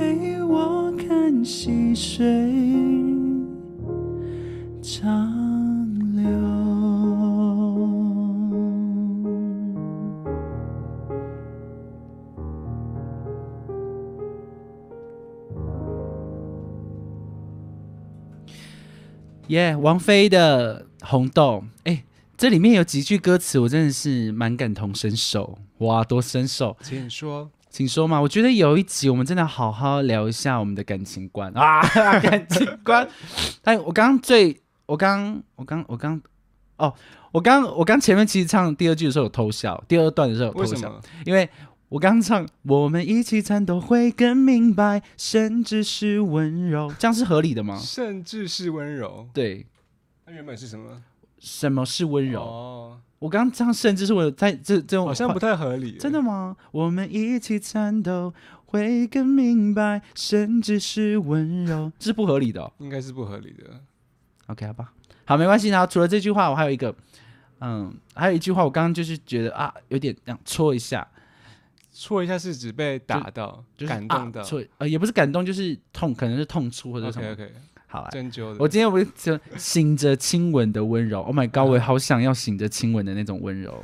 [1.63, 2.25] 细水
[4.81, 5.05] 长
[6.15, 6.25] 流。
[19.49, 22.03] 耶，王菲的《红豆》哎，
[22.35, 25.59] 这里面有几句歌词，我真的是蛮感同身受。
[25.77, 26.75] 哇，多身受！
[26.81, 27.51] 请你说。
[27.71, 31.81] 请说嘛，我觉得有一集我们真的好好聊一下我们的感情观啊，
[32.19, 33.07] 感情观。
[33.63, 36.21] 哎，我刚刚最，我刚，我刚，我刚，
[36.75, 36.93] 哦，
[37.31, 41.49] 我刚，我刚前面其实唱第二句的时候有偷笑，第二段的时候有偷笑，因为
[41.87, 47.77] 我刚唱我们一起颤抖会更明白，甚至是温柔，这样是合理的吗？
[47.77, 49.65] 甚至是温柔，对。
[50.25, 51.01] 那原本是什么？
[51.41, 52.41] 什么是温柔？
[52.41, 53.01] 哦。
[53.19, 56.57] 我刚刚这样，甚至是我在这这种好像不太合理，真的吗？
[56.71, 58.33] 我们一起颤抖，
[58.65, 63.79] 会更明白，甚至是温柔，这是不合理的，应该是不合理的。
[64.47, 64.93] OK，好吧，
[65.25, 65.69] 好，没关系。
[65.69, 66.95] 然后除了这句话，我还有一个，
[67.59, 71.07] 嗯，还有一句话，我刚刚就是觉得啊，有点想戳一下，
[71.93, 77.37] 戳一下是指被打到，就是感动到，戳呃，也不是感动，就是痛，可能是痛处或者什么。
[77.91, 78.55] 好，针灸的。
[78.57, 81.21] 我今天我就醒着亲吻的温柔。
[81.23, 83.83] Oh my god，我好想要醒着亲吻的那种温柔。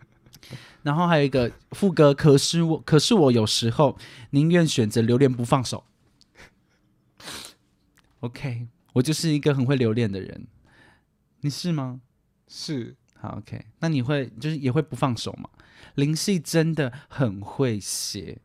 [0.82, 3.98] 然后还有一个副歌，可是我，可是我有时候
[4.30, 5.84] 宁愿选择留恋不放手。
[8.20, 10.46] OK，我就是一个很会留恋的人。
[11.42, 12.00] 你是吗？
[12.48, 12.96] 是。
[13.18, 15.50] 好，OK，那你会就是也会不放手吗？
[15.96, 18.38] 林夕真的很会写，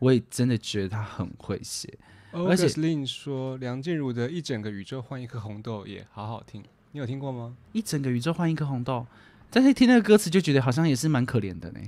[0.00, 1.98] 我也真的觉得他很会写。
[2.32, 6.62] 而且 Lin 说梁静茹的一整个宇宙换一颗红豆也好好听，
[6.92, 7.56] 你有听过吗？
[7.72, 9.06] 一整个宇宙换一颗红豆，
[9.50, 11.80] 但是听那个歌词就觉得好像也是蛮可怜的呢。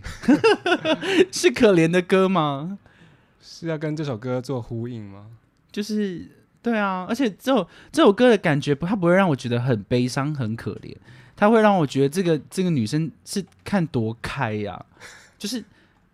[1.31, 2.79] 是可怜的歌吗？
[3.43, 5.27] 是要跟这首歌做呼应吗？
[5.71, 6.27] 就是
[6.63, 10.97] 对啊，而且这首这首歌的感觉不，它不会让我觉得很悲伤、很可怜，
[11.37, 14.83] 它会让我觉得这个这个女生是看多开呀，
[15.37, 15.63] 就是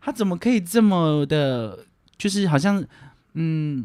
[0.00, 1.86] 她怎么可以这么的，
[2.18, 2.84] 就是好像
[3.34, 3.84] 嗯。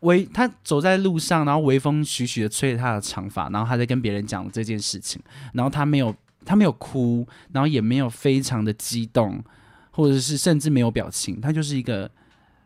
[0.00, 5.20] 微他走在路上，然后微风徐徐的吹着他的长发，然后他在跟别人讲这件事情，
[5.52, 9.42] 然后他没有他没有哭，然后也没有非常的激动，
[9.90, 12.10] 或者是甚至没有表情，他就是一个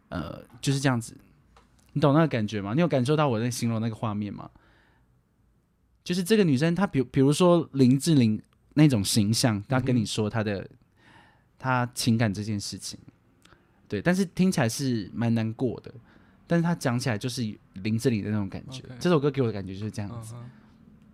[0.09, 1.17] 呃就是这样子，
[1.93, 2.73] 你懂那个感觉吗？
[2.75, 4.49] 你有感受到我在形容那个画面吗？
[6.05, 8.41] 就是这个女生，她比比如说林志玲
[8.75, 10.69] 那种形象，她跟你说她的
[11.59, 12.99] 她情感这件事情，
[13.89, 15.93] 对，但是听起来是蛮难过的。
[16.47, 17.43] 但是他讲起来就是
[17.75, 20.35] 林志玲的那种感觉，这首歌给我的感觉就是这样子。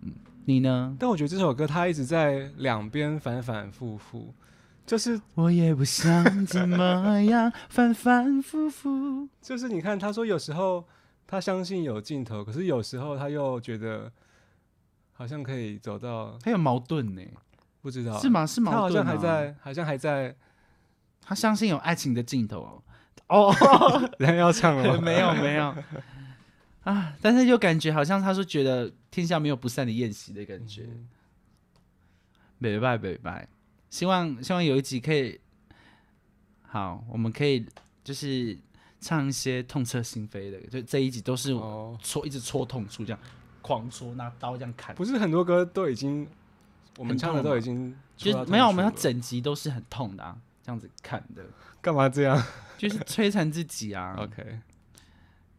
[0.02, 0.12] 嗯，
[0.44, 0.96] 你呢？
[0.98, 4.34] 但我觉得这首歌它一直在两边反反复复，
[4.86, 9.28] 就是我也不想怎么样，反反复复。
[9.40, 10.84] 就是你看，他说有时候
[11.26, 14.10] 他相信有尽头，可是有时候他又觉得
[15.12, 17.22] 好像可以走到，他有矛盾呢。
[17.82, 18.28] 不知道是？
[18.28, 18.44] 吗？
[18.44, 20.36] 是他好矛盾、啊像还，在，好像还在，
[21.22, 22.82] 他相信有爱情的尽头哦。
[23.30, 23.54] 哦，
[24.18, 25.00] 人家要唱了吗？
[25.02, 25.74] 没有没有。
[26.82, 30.82] 啊，但是又感觉好像他说觉得天下没有不散的宴席的感觉。
[30.82, 31.08] 嗯。
[32.62, 33.48] 拜拜拜拜，
[33.88, 35.40] 希望希望有一集可以，
[36.62, 37.66] 好，我们可以
[38.04, 38.58] 就是
[39.00, 43.20] 唱一些痛彻心扉的，就这一集都是哦，戳、一直戳痛处，这样
[43.62, 46.28] 狂戳，拿刀这样砍，不是很多歌都已经，
[46.98, 51.42] 我们唱的都已经就戳到是没有我们要痛处了整集都是很痛的啊，这样子砍的，
[51.80, 52.36] 干嘛这样
[52.80, 54.14] 就是摧残自己啊。
[54.18, 54.58] OK，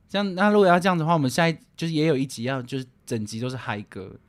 [0.10, 4.20] 这样那如果要这样子的话，我们下一就是也有一集要就是整集都是嗨歌，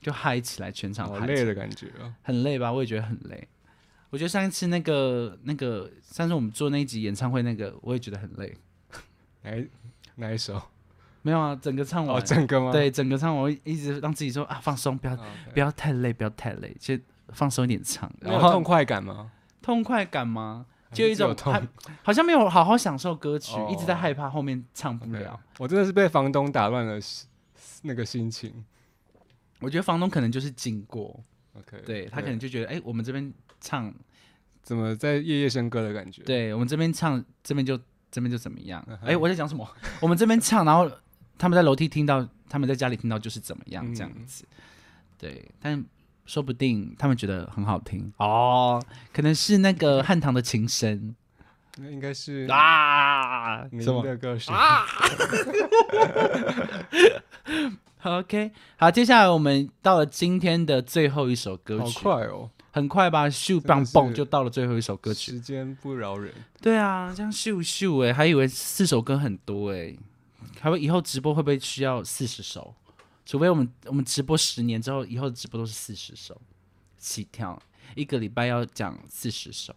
[0.00, 2.14] 就嗨起来，全场嗨起来好累的感觉哦。
[2.22, 2.72] 很累吧？
[2.72, 3.46] 我也觉得很累。
[4.08, 8.56] 我觉得上一次那个那个上次我们做那一集演唱会那个，我也觉得很累。
[9.42, 9.68] 哪一
[10.14, 10.62] 哪一首？
[11.20, 12.72] 没有啊，整个唱完，哦，整个吗？
[12.72, 15.18] 对，整个唱完，我一直让自己说啊，放松，不要
[15.52, 16.98] 不要太累，不要太累，就
[17.28, 18.10] 放松一点唱。
[18.20, 19.30] 然后痛快感吗？
[19.60, 20.64] 痛快感吗？
[20.90, 21.62] 还就有一种是只有痛还
[22.02, 25.38] 好像没有好好享受歌曲，哦一直在害怕后面唱不了。
[25.58, 26.98] 我真的是被房东打乱了
[27.82, 28.64] 那个心情。
[29.60, 31.18] 我觉得房东可能就是经过
[31.54, 33.92] ，OK，对他可能就觉得，哎、我们这边唱，
[34.62, 36.22] 怎么在夜夜笙歌的感觉？
[36.22, 37.76] 对我们这边唱，这边就
[38.10, 38.84] 这边就怎么样？
[38.88, 39.68] 嗯哎、我在讲什么？
[40.00, 40.88] 我们这边唱，然后
[41.36, 44.44] 他们在楼梯听到，他们在家里听到就是怎么样这样嗯子。
[45.18, 45.84] 对，但
[46.28, 48.80] 说不定他们觉得很好听哦，
[49.14, 51.16] 可能是那个汉唐的琴声
[51.78, 54.54] 那应该是啊，您什么的歌声。
[58.02, 65.32] OK，好，接下来我们到了今天的最后一首歌曲好曲，快哦，很快吧，咻的棒蹦就到了最后一首歌曲。
[65.32, 66.34] 时间不饶人。
[66.60, 69.96] 对啊，这样咻咻哎，还以为四首歌很多哎，
[70.60, 72.74] 还会以后直播会不会需要四十首？
[73.28, 76.40] 除非我们我们直播十年之后，以后的直播都是四十首
[76.96, 77.62] 起跳，
[77.94, 79.76] 一个礼拜要讲四十首，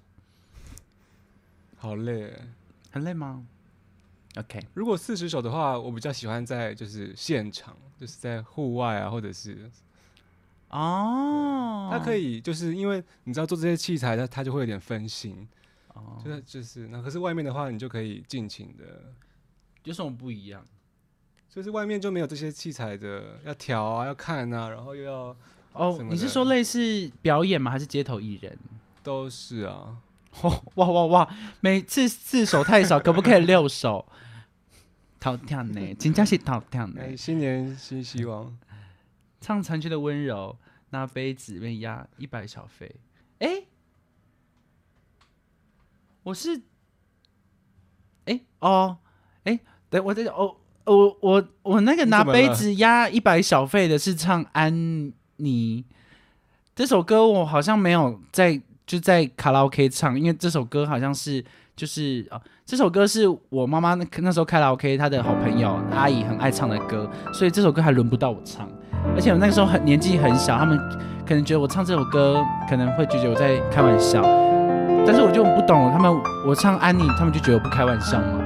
[1.76, 2.34] 好累。
[2.92, 3.46] 很累吗
[4.38, 9.70] ？OK，如果四十首的话，我比较喜欢在就是现场，就是在户外啊，或者是
[10.70, 15.46] 哦，它可以就是因为你知道做这些器材，它它就会有点分心，
[15.90, 19.14] 哦，就是就是那可是外面的话，你就可以尽情的，
[19.84, 20.66] 有什么不一样？
[21.54, 25.36] 就是外面就没有这些器材的要调啊，要看啊，然后又要
[25.74, 27.70] 哦你是说类似表演吗？
[27.70, 28.58] 还是街头艺人？
[29.04, 29.98] 都是啊，
[30.42, 31.36] 哦，哇哇哇！
[31.60, 34.08] 每次四首太少，可不可以六首？
[35.20, 37.02] 淘汰呢，真正是淘汰呢。
[37.02, 38.58] 哎，新年新希望，
[39.42, 40.58] 唱残缺的温柔，
[40.92, 42.96] 拿杯子里面压一百小费。
[43.40, 43.66] 哎、
[46.24, 46.62] 我是，
[48.26, 49.00] 哎、哦，
[49.44, 50.56] 哎、等我在哦，
[50.86, 55.84] 我我我那个拿杯子压一百小费的是唱安妮
[56.76, 61.44] 这首歌，我好像没有在就在卡拉 OK 唱，因为这首歌好像是
[61.76, 68.68] 就是啊，这首歌是我妈妈那那时候卡拉 OK 她的好朋友阿姨很爱唱的歌，所以这首歌还轮不到我唱。
[69.16, 70.78] 而且我那个时候很年纪很小，他们
[71.28, 74.22] 可能觉得我唱这首歌可能会觉得我在开玩笑，
[75.06, 76.12] 但是我就不懂他们
[76.48, 78.42] 我唱安妮，他们就觉得我不开玩笑吗？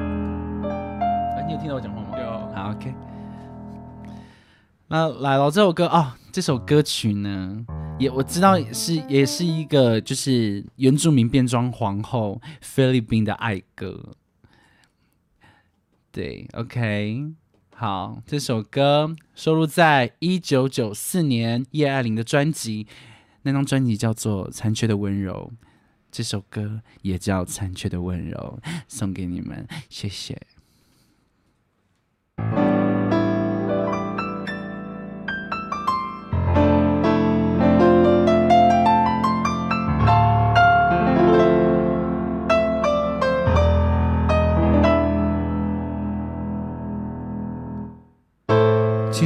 [1.38, 1.95] 哎，你有听到我讲。
[4.88, 7.66] 那来了这首歌哦，这首歌曲呢，
[7.98, 14.14] 也我知道是也是一个就是原住民变装皇后菲律宾的爱歌。
[16.12, 17.34] 对，OK，
[17.76, 22.86] 好，这首歌收录在一九九四年叶爱玲的专辑，
[23.42, 25.52] 那张专辑叫做《残缺的温柔》，
[26.12, 30.40] 这首歌也叫《残缺的温柔》，送给你们，谢谢。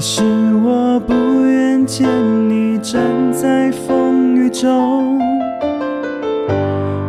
[0.01, 0.23] 其实
[0.63, 2.07] 我不愿见
[2.49, 5.19] 你站在风雨中，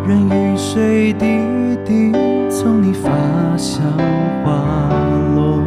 [0.05, 1.38] 任雨水滴
[1.84, 2.11] 滴
[2.51, 3.09] 从你发
[3.57, 3.80] 梢
[4.45, 4.91] 滑
[5.36, 5.62] 落。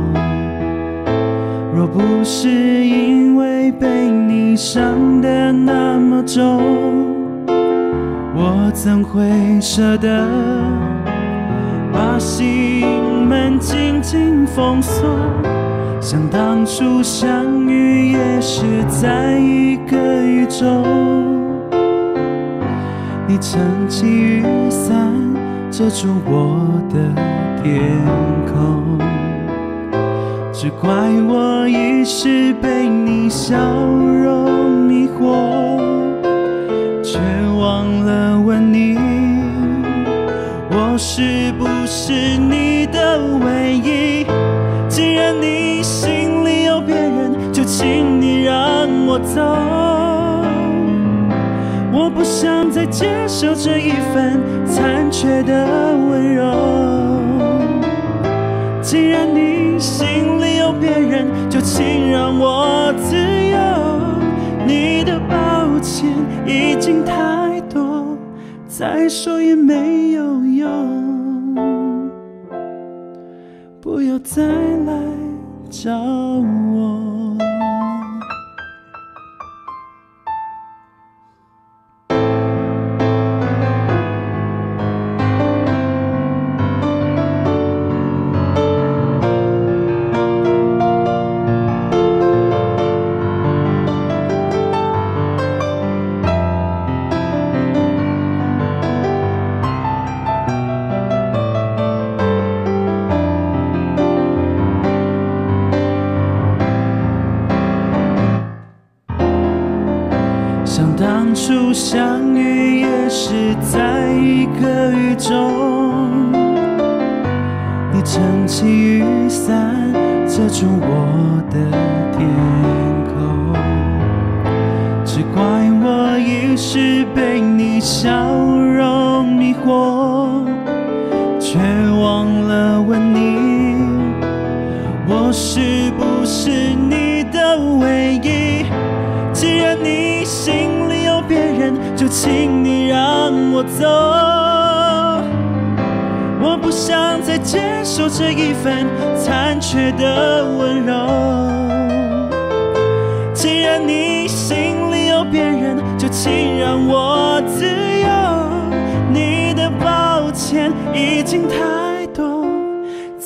[1.73, 6.61] 若不是因为被你伤得那么重，
[8.35, 10.27] 我怎会舍得
[11.93, 12.85] 把心
[13.25, 15.07] 门紧紧封锁？
[16.03, 20.83] 想当初相遇也是在一个宇宙，
[23.25, 24.93] 你撑起雨伞
[25.71, 26.99] 遮住我的
[27.63, 27.81] 天
[28.45, 28.99] 空，
[30.51, 30.91] 只怪
[31.25, 35.79] 我一时被你笑容迷惑，
[37.01, 37.17] 却
[37.57, 38.97] 忘了问你，
[40.69, 42.62] 我是不是你？
[49.33, 49.41] 走。
[51.91, 56.43] 我不想再接受这一份残缺的温柔。
[58.81, 63.57] 既然你心里有别人，就请让我自由。
[64.67, 66.09] 你的抱歉
[66.45, 68.17] 已经太多，
[68.67, 70.69] 再说也没有用。
[73.81, 74.93] 不要再来
[75.69, 77.12] 找我。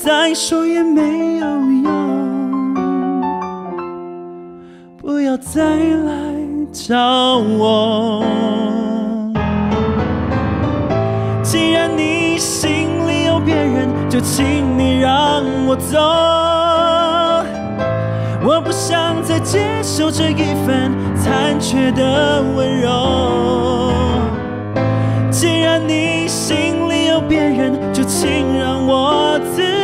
[0.08, 1.46] 再说也没有
[1.84, 2.74] 用。
[4.96, 6.34] 不要再来
[6.72, 6.96] 找
[7.58, 8.24] 我。
[11.44, 14.46] 既然你心里有别人，就请
[14.80, 16.00] 你让我走。
[18.48, 23.92] 我不想再接受这一份残缺的温柔。
[25.30, 29.77] 既然你心里有别人，就请让我自。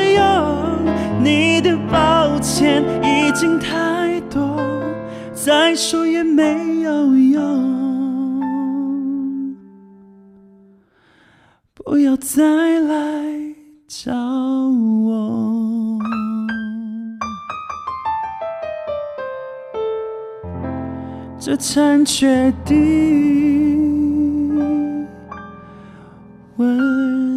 [1.24, 4.60] 你的抱歉已经太多。
[5.34, 8.42] 再说也没有用，
[11.74, 12.96] 不要再来
[13.88, 16.00] 找我。
[21.38, 22.74] 这残缺的
[26.56, 27.33] 温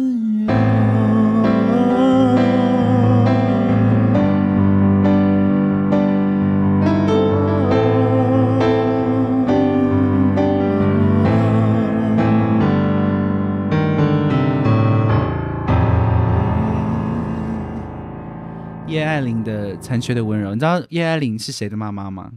[19.07, 22.31] 爱玲的《残缺的温柔》，你知道叶爱玲是谁的妈妈吗？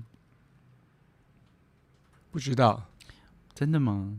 [2.30, 2.84] 不知道，
[3.54, 4.16] 真的吗？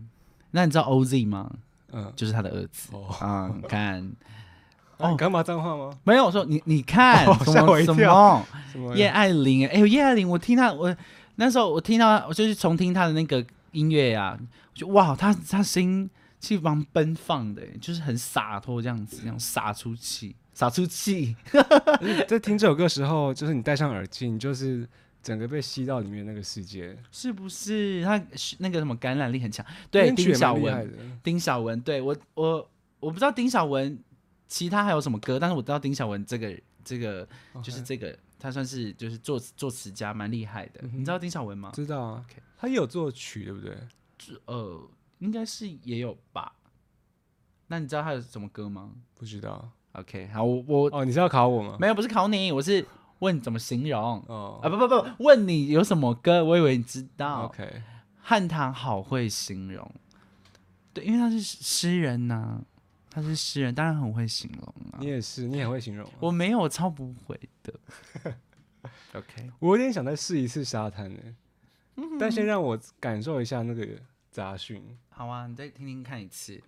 [0.52, 1.49] 那你知道 OZ 吗？
[1.93, 3.52] 嗯，就是他的儿子哦，啊！
[3.56, 4.12] 你看，
[4.97, 5.91] 哦，敢骂脏话吗？
[6.04, 8.47] 没有我说你，你看 哦什吓我么什一跳么？
[8.72, 8.95] 什么？
[8.95, 10.95] 叶爱玲，哎呦，叶爱玲，我听她，我
[11.36, 21.36] 那时候我听到，我就是重听她的那个音乐呀、我就哇，她她声音气蛮奔放的，就是很洒脱这样子，这样洒出气，洒出气。
[22.02, 24.88] 你 在听这首歌的时候，就是你戴上耳机，你就是
[25.22, 26.97] 整个被吸到里面那个世界。
[27.12, 28.04] 是不是？
[28.04, 28.22] 他
[28.60, 29.66] 那个什么感染力很强？
[29.89, 31.20] 对，丁小文。
[31.24, 33.97] 丁小文，对我我我不知道丁小文
[34.47, 37.28] 其他还有什么歌，但是我知道丁小文这个这个
[37.64, 40.82] 就是这个，他算是就是作词作词家，蛮厉害的。
[40.84, 41.72] 嗯你知道丁小文吗？
[41.74, 42.26] 知道啊
[42.58, 43.76] 他也有作曲，对不对？
[44.45, 44.89] 呃，
[45.20, 46.54] 应该是也有吧。
[47.68, 49.72] 那你知道他有什么歌吗不知道。
[49.94, 51.78] ？OK，好，我我、哦，你是要考我吗？
[51.80, 52.86] 没有，不是考你，我是
[53.20, 54.24] 问怎么形容。
[54.28, 57.46] 哦啊不不不，问你有什么歌，我以为你知道。
[57.46, 57.82] ，OK，
[58.22, 59.89] 汉唐好会形容，
[60.94, 62.62] 对，因为他是诗人呐、
[63.10, 65.08] 他是诗人，当然很会形容啊你。
[65.08, 66.14] 也是，你也会形容啊。
[66.20, 67.74] 我没有，我超不会的。
[69.14, 71.20] OK，我有点想再试一次沙滩呢，
[71.98, 73.86] 嗯但先让我感受一下那个
[74.32, 74.82] 杂讯。
[75.10, 76.60] 好啊，你再听听看一次，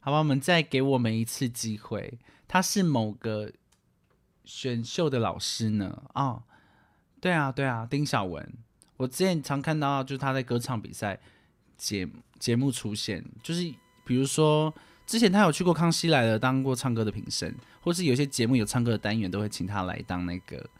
[0.00, 0.18] 好吧？
[0.18, 2.18] 我们再给我们一次机会。
[2.48, 3.52] 他是某个
[4.44, 6.02] 选秀的老师呢？
[6.14, 6.42] 哦，
[7.20, 8.52] 对啊，对啊，丁小文，
[8.96, 11.20] 我之前常看到就是他在歌唱比赛
[11.76, 13.62] 节节目出现，就是
[14.04, 14.72] 比如说
[15.06, 20.70] 之前他有去过《康熙来了》当过唱歌的评审，或是有些节目有唱歌的单元都会请他来当那个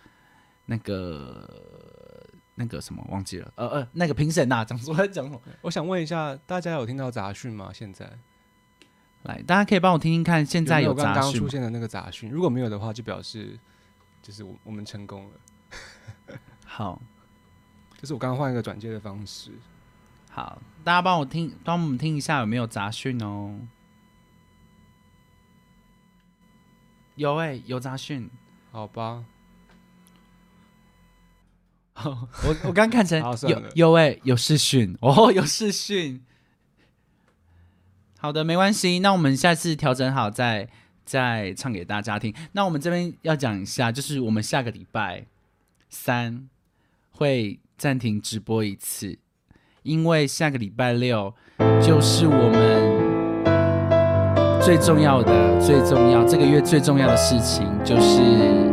[0.66, 5.40] 那个那个什么忘记了，呃呃那个评审呐，讲说在讲什么？
[5.60, 7.70] 我想问一下，大家有听到杂讯吗？
[7.72, 8.10] 现在
[9.24, 12.30] 来，大家可以帮我听听看，现在有刚刚杂讯吗出现的那个杂讯？
[12.30, 13.58] 如果没有的话，就表示
[14.22, 16.38] 就是我我们成功了。
[16.64, 17.00] 好
[18.00, 19.50] 就是我刚刚换一个转接的方式。
[20.30, 23.58] 好，大家帮我听，帮我们听一下有没有杂讯哦。
[27.16, 28.30] 有哎、有杂讯。
[28.70, 29.24] 好吧，
[32.04, 36.22] 我我刚看成有有哎、有视讯哦，有视讯。
[38.20, 40.68] 好的，没关系，那我们下次调整好再
[41.04, 42.34] 再唱给大家听。
[42.50, 45.22] 那我们这边要讲一下，就是我们下个礼拜
[45.88, 46.48] 三
[47.12, 49.16] 会暂停直播一次，
[49.84, 51.32] 因为下个礼拜六
[51.80, 52.98] 就是我们
[54.60, 58.67] 最重要的、最重要这个月最重要的事情，就是？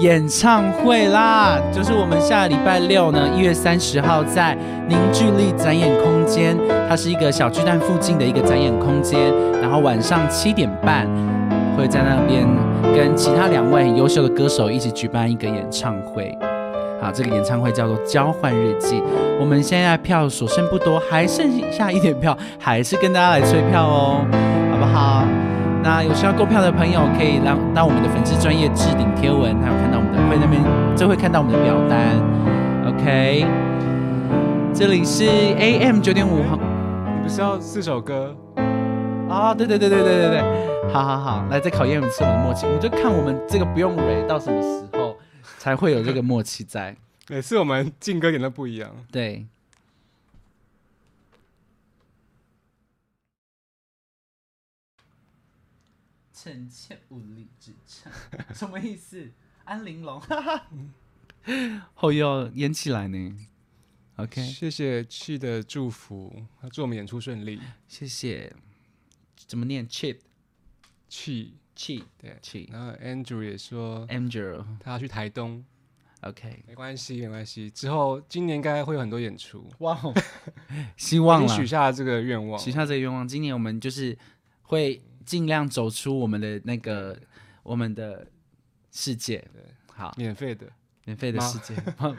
[0.00, 4.56] 演唱会啦，就是我们下礼拜六呢，一月三十号在
[4.88, 6.56] 凝聚力展演空间，
[6.88, 9.18] 它是一个小巨蛋附近的一个展演空间，
[9.60, 11.04] 然后晚上七点半
[11.76, 12.46] 会在那边
[12.94, 16.36] 跟其他两位很优秀的歌手一起举办一个演唱会。
[17.00, 19.00] 好，这个演唱会叫做《交换日记》，
[19.40, 24.24] 我们现在票所剩不多，还剩下一点票，还是跟大家来催票哦，
[24.70, 25.24] 好不好？
[25.82, 30.62] 那有需要购票的朋友，可以让到我们的粉丝专业置顶贴文，还有看到我们的会那边
[30.96, 32.18] 就会看到我们的表单。
[32.86, 33.46] OK，
[34.74, 36.58] 这里是 AM 九点五号
[37.16, 38.36] 你不是要四首歌？
[39.28, 45.16] 啊，对对对对对对对，好好好，来再考验一次我们的默契，我们就看我们这个不用蕊到什么时候
[45.58, 46.96] 才会有这个默契在。
[47.30, 48.90] 每次我们进歌点都不一样。
[49.12, 49.44] 对，
[56.48, 58.10] 臣妾无力支撑，
[58.54, 59.30] 什么意思？
[59.64, 60.66] 安玲珑，哈哈，
[61.92, 63.36] 后又演起来呢。
[64.16, 66.42] OK，谢谢气的祝福，
[66.72, 67.60] 祝我们演出顺利。
[67.86, 68.50] 谢谢。
[69.46, 70.20] 怎么念？chip
[71.06, 74.64] 气 chip 对，chip 然后 Andrew 也说，Andrew。
[74.80, 75.62] 他要去台东
[76.22, 77.68] ，OK，没关系，没关系。
[77.70, 80.00] 之后今年应该会有很多演出，哇，
[80.96, 82.58] 希望许下这个愿望。
[82.58, 84.16] 许下这个愿望，今年我们就是
[84.62, 87.14] 会尽量走出我们的那个
[87.62, 88.26] 我们的
[88.90, 89.36] 世界。
[89.52, 89.62] 对
[89.94, 90.66] 好，免费的，
[91.04, 91.74] 免费的世界，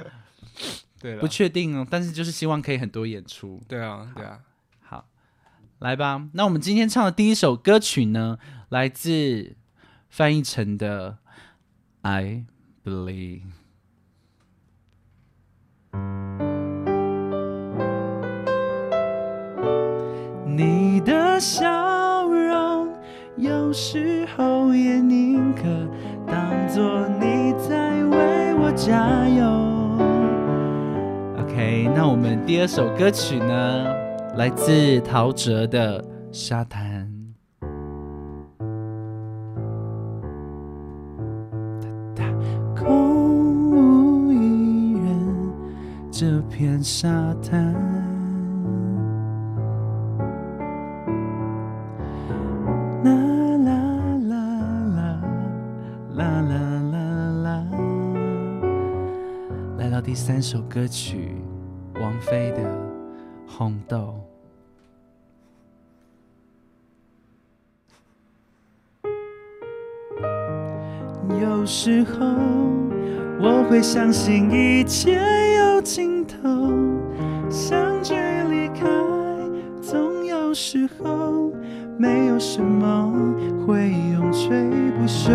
[1.02, 3.60] 对了不，确定哦，但是就是希望可以很多演出。
[3.68, 4.40] 对啊，对啊，
[4.82, 5.08] 好，
[5.80, 6.30] 来吧。
[6.34, 8.38] 那我们今天唱的第一首歌曲呢，
[8.70, 9.56] 来自
[10.08, 11.12] 翻译成的
[12.02, 12.46] 《I
[12.84, 13.42] Believe》。
[20.46, 22.09] 你的笑容，
[23.40, 25.64] 有时候也宁可
[26.28, 29.46] 当作你在为我加油。
[31.42, 33.86] OK，那我们第二首歌曲呢，
[34.36, 37.08] 来自陶喆的《沙滩》。
[42.76, 45.52] 空无一人，
[46.12, 48.09] 这片沙滩。
[60.40, 61.36] 三首歌曲，
[61.96, 62.62] 王菲的
[63.46, 64.16] 《红豆》。
[71.42, 72.26] 有时候
[73.42, 75.20] 我会相信一切
[75.58, 76.40] 有尽头，
[77.50, 78.14] 相聚
[78.50, 78.88] 离开，
[79.82, 81.52] 总有时候
[81.98, 83.12] 没有什么
[83.68, 85.34] 会永垂不朽。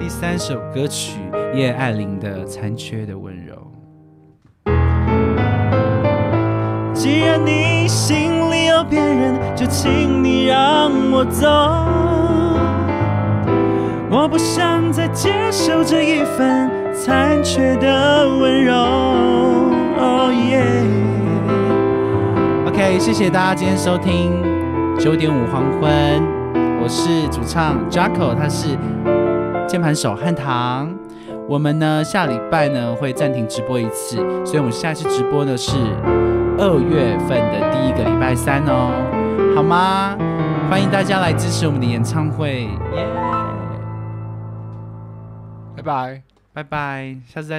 [0.00, 1.20] 第三首歌曲，
[1.54, 3.54] 叶爱玲的《残缺的温柔》。
[6.92, 11.46] 既然你心里有别人，就请你让我走。
[14.10, 18.74] 我不想再接受这一份残缺的温柔。
[18.74, 20.64] 哦耶
[22.66, 24.32] ！OK，谢谢大家今天收听
[24.98, 26.22] 九点五黄昏，
[26.82, 28.76] 我是主唱 Jacko，他是
[29.68, 30.97] 键盘手汉唐。
[31.48, 35.78] 我们呢下礼拜呢会暂停直播一次，所以我们下一次直播呢是
[36.58, 38.92] 二月份的第一个礼拜三哦，
[39.56, 40.14] 好吗？
[40.68, 43.06] 欢迎大家来支持我们的演唱会，耶、
[45.74, 46.22] 拜拜。
[46.52, 47.56] 拜拜，下次再。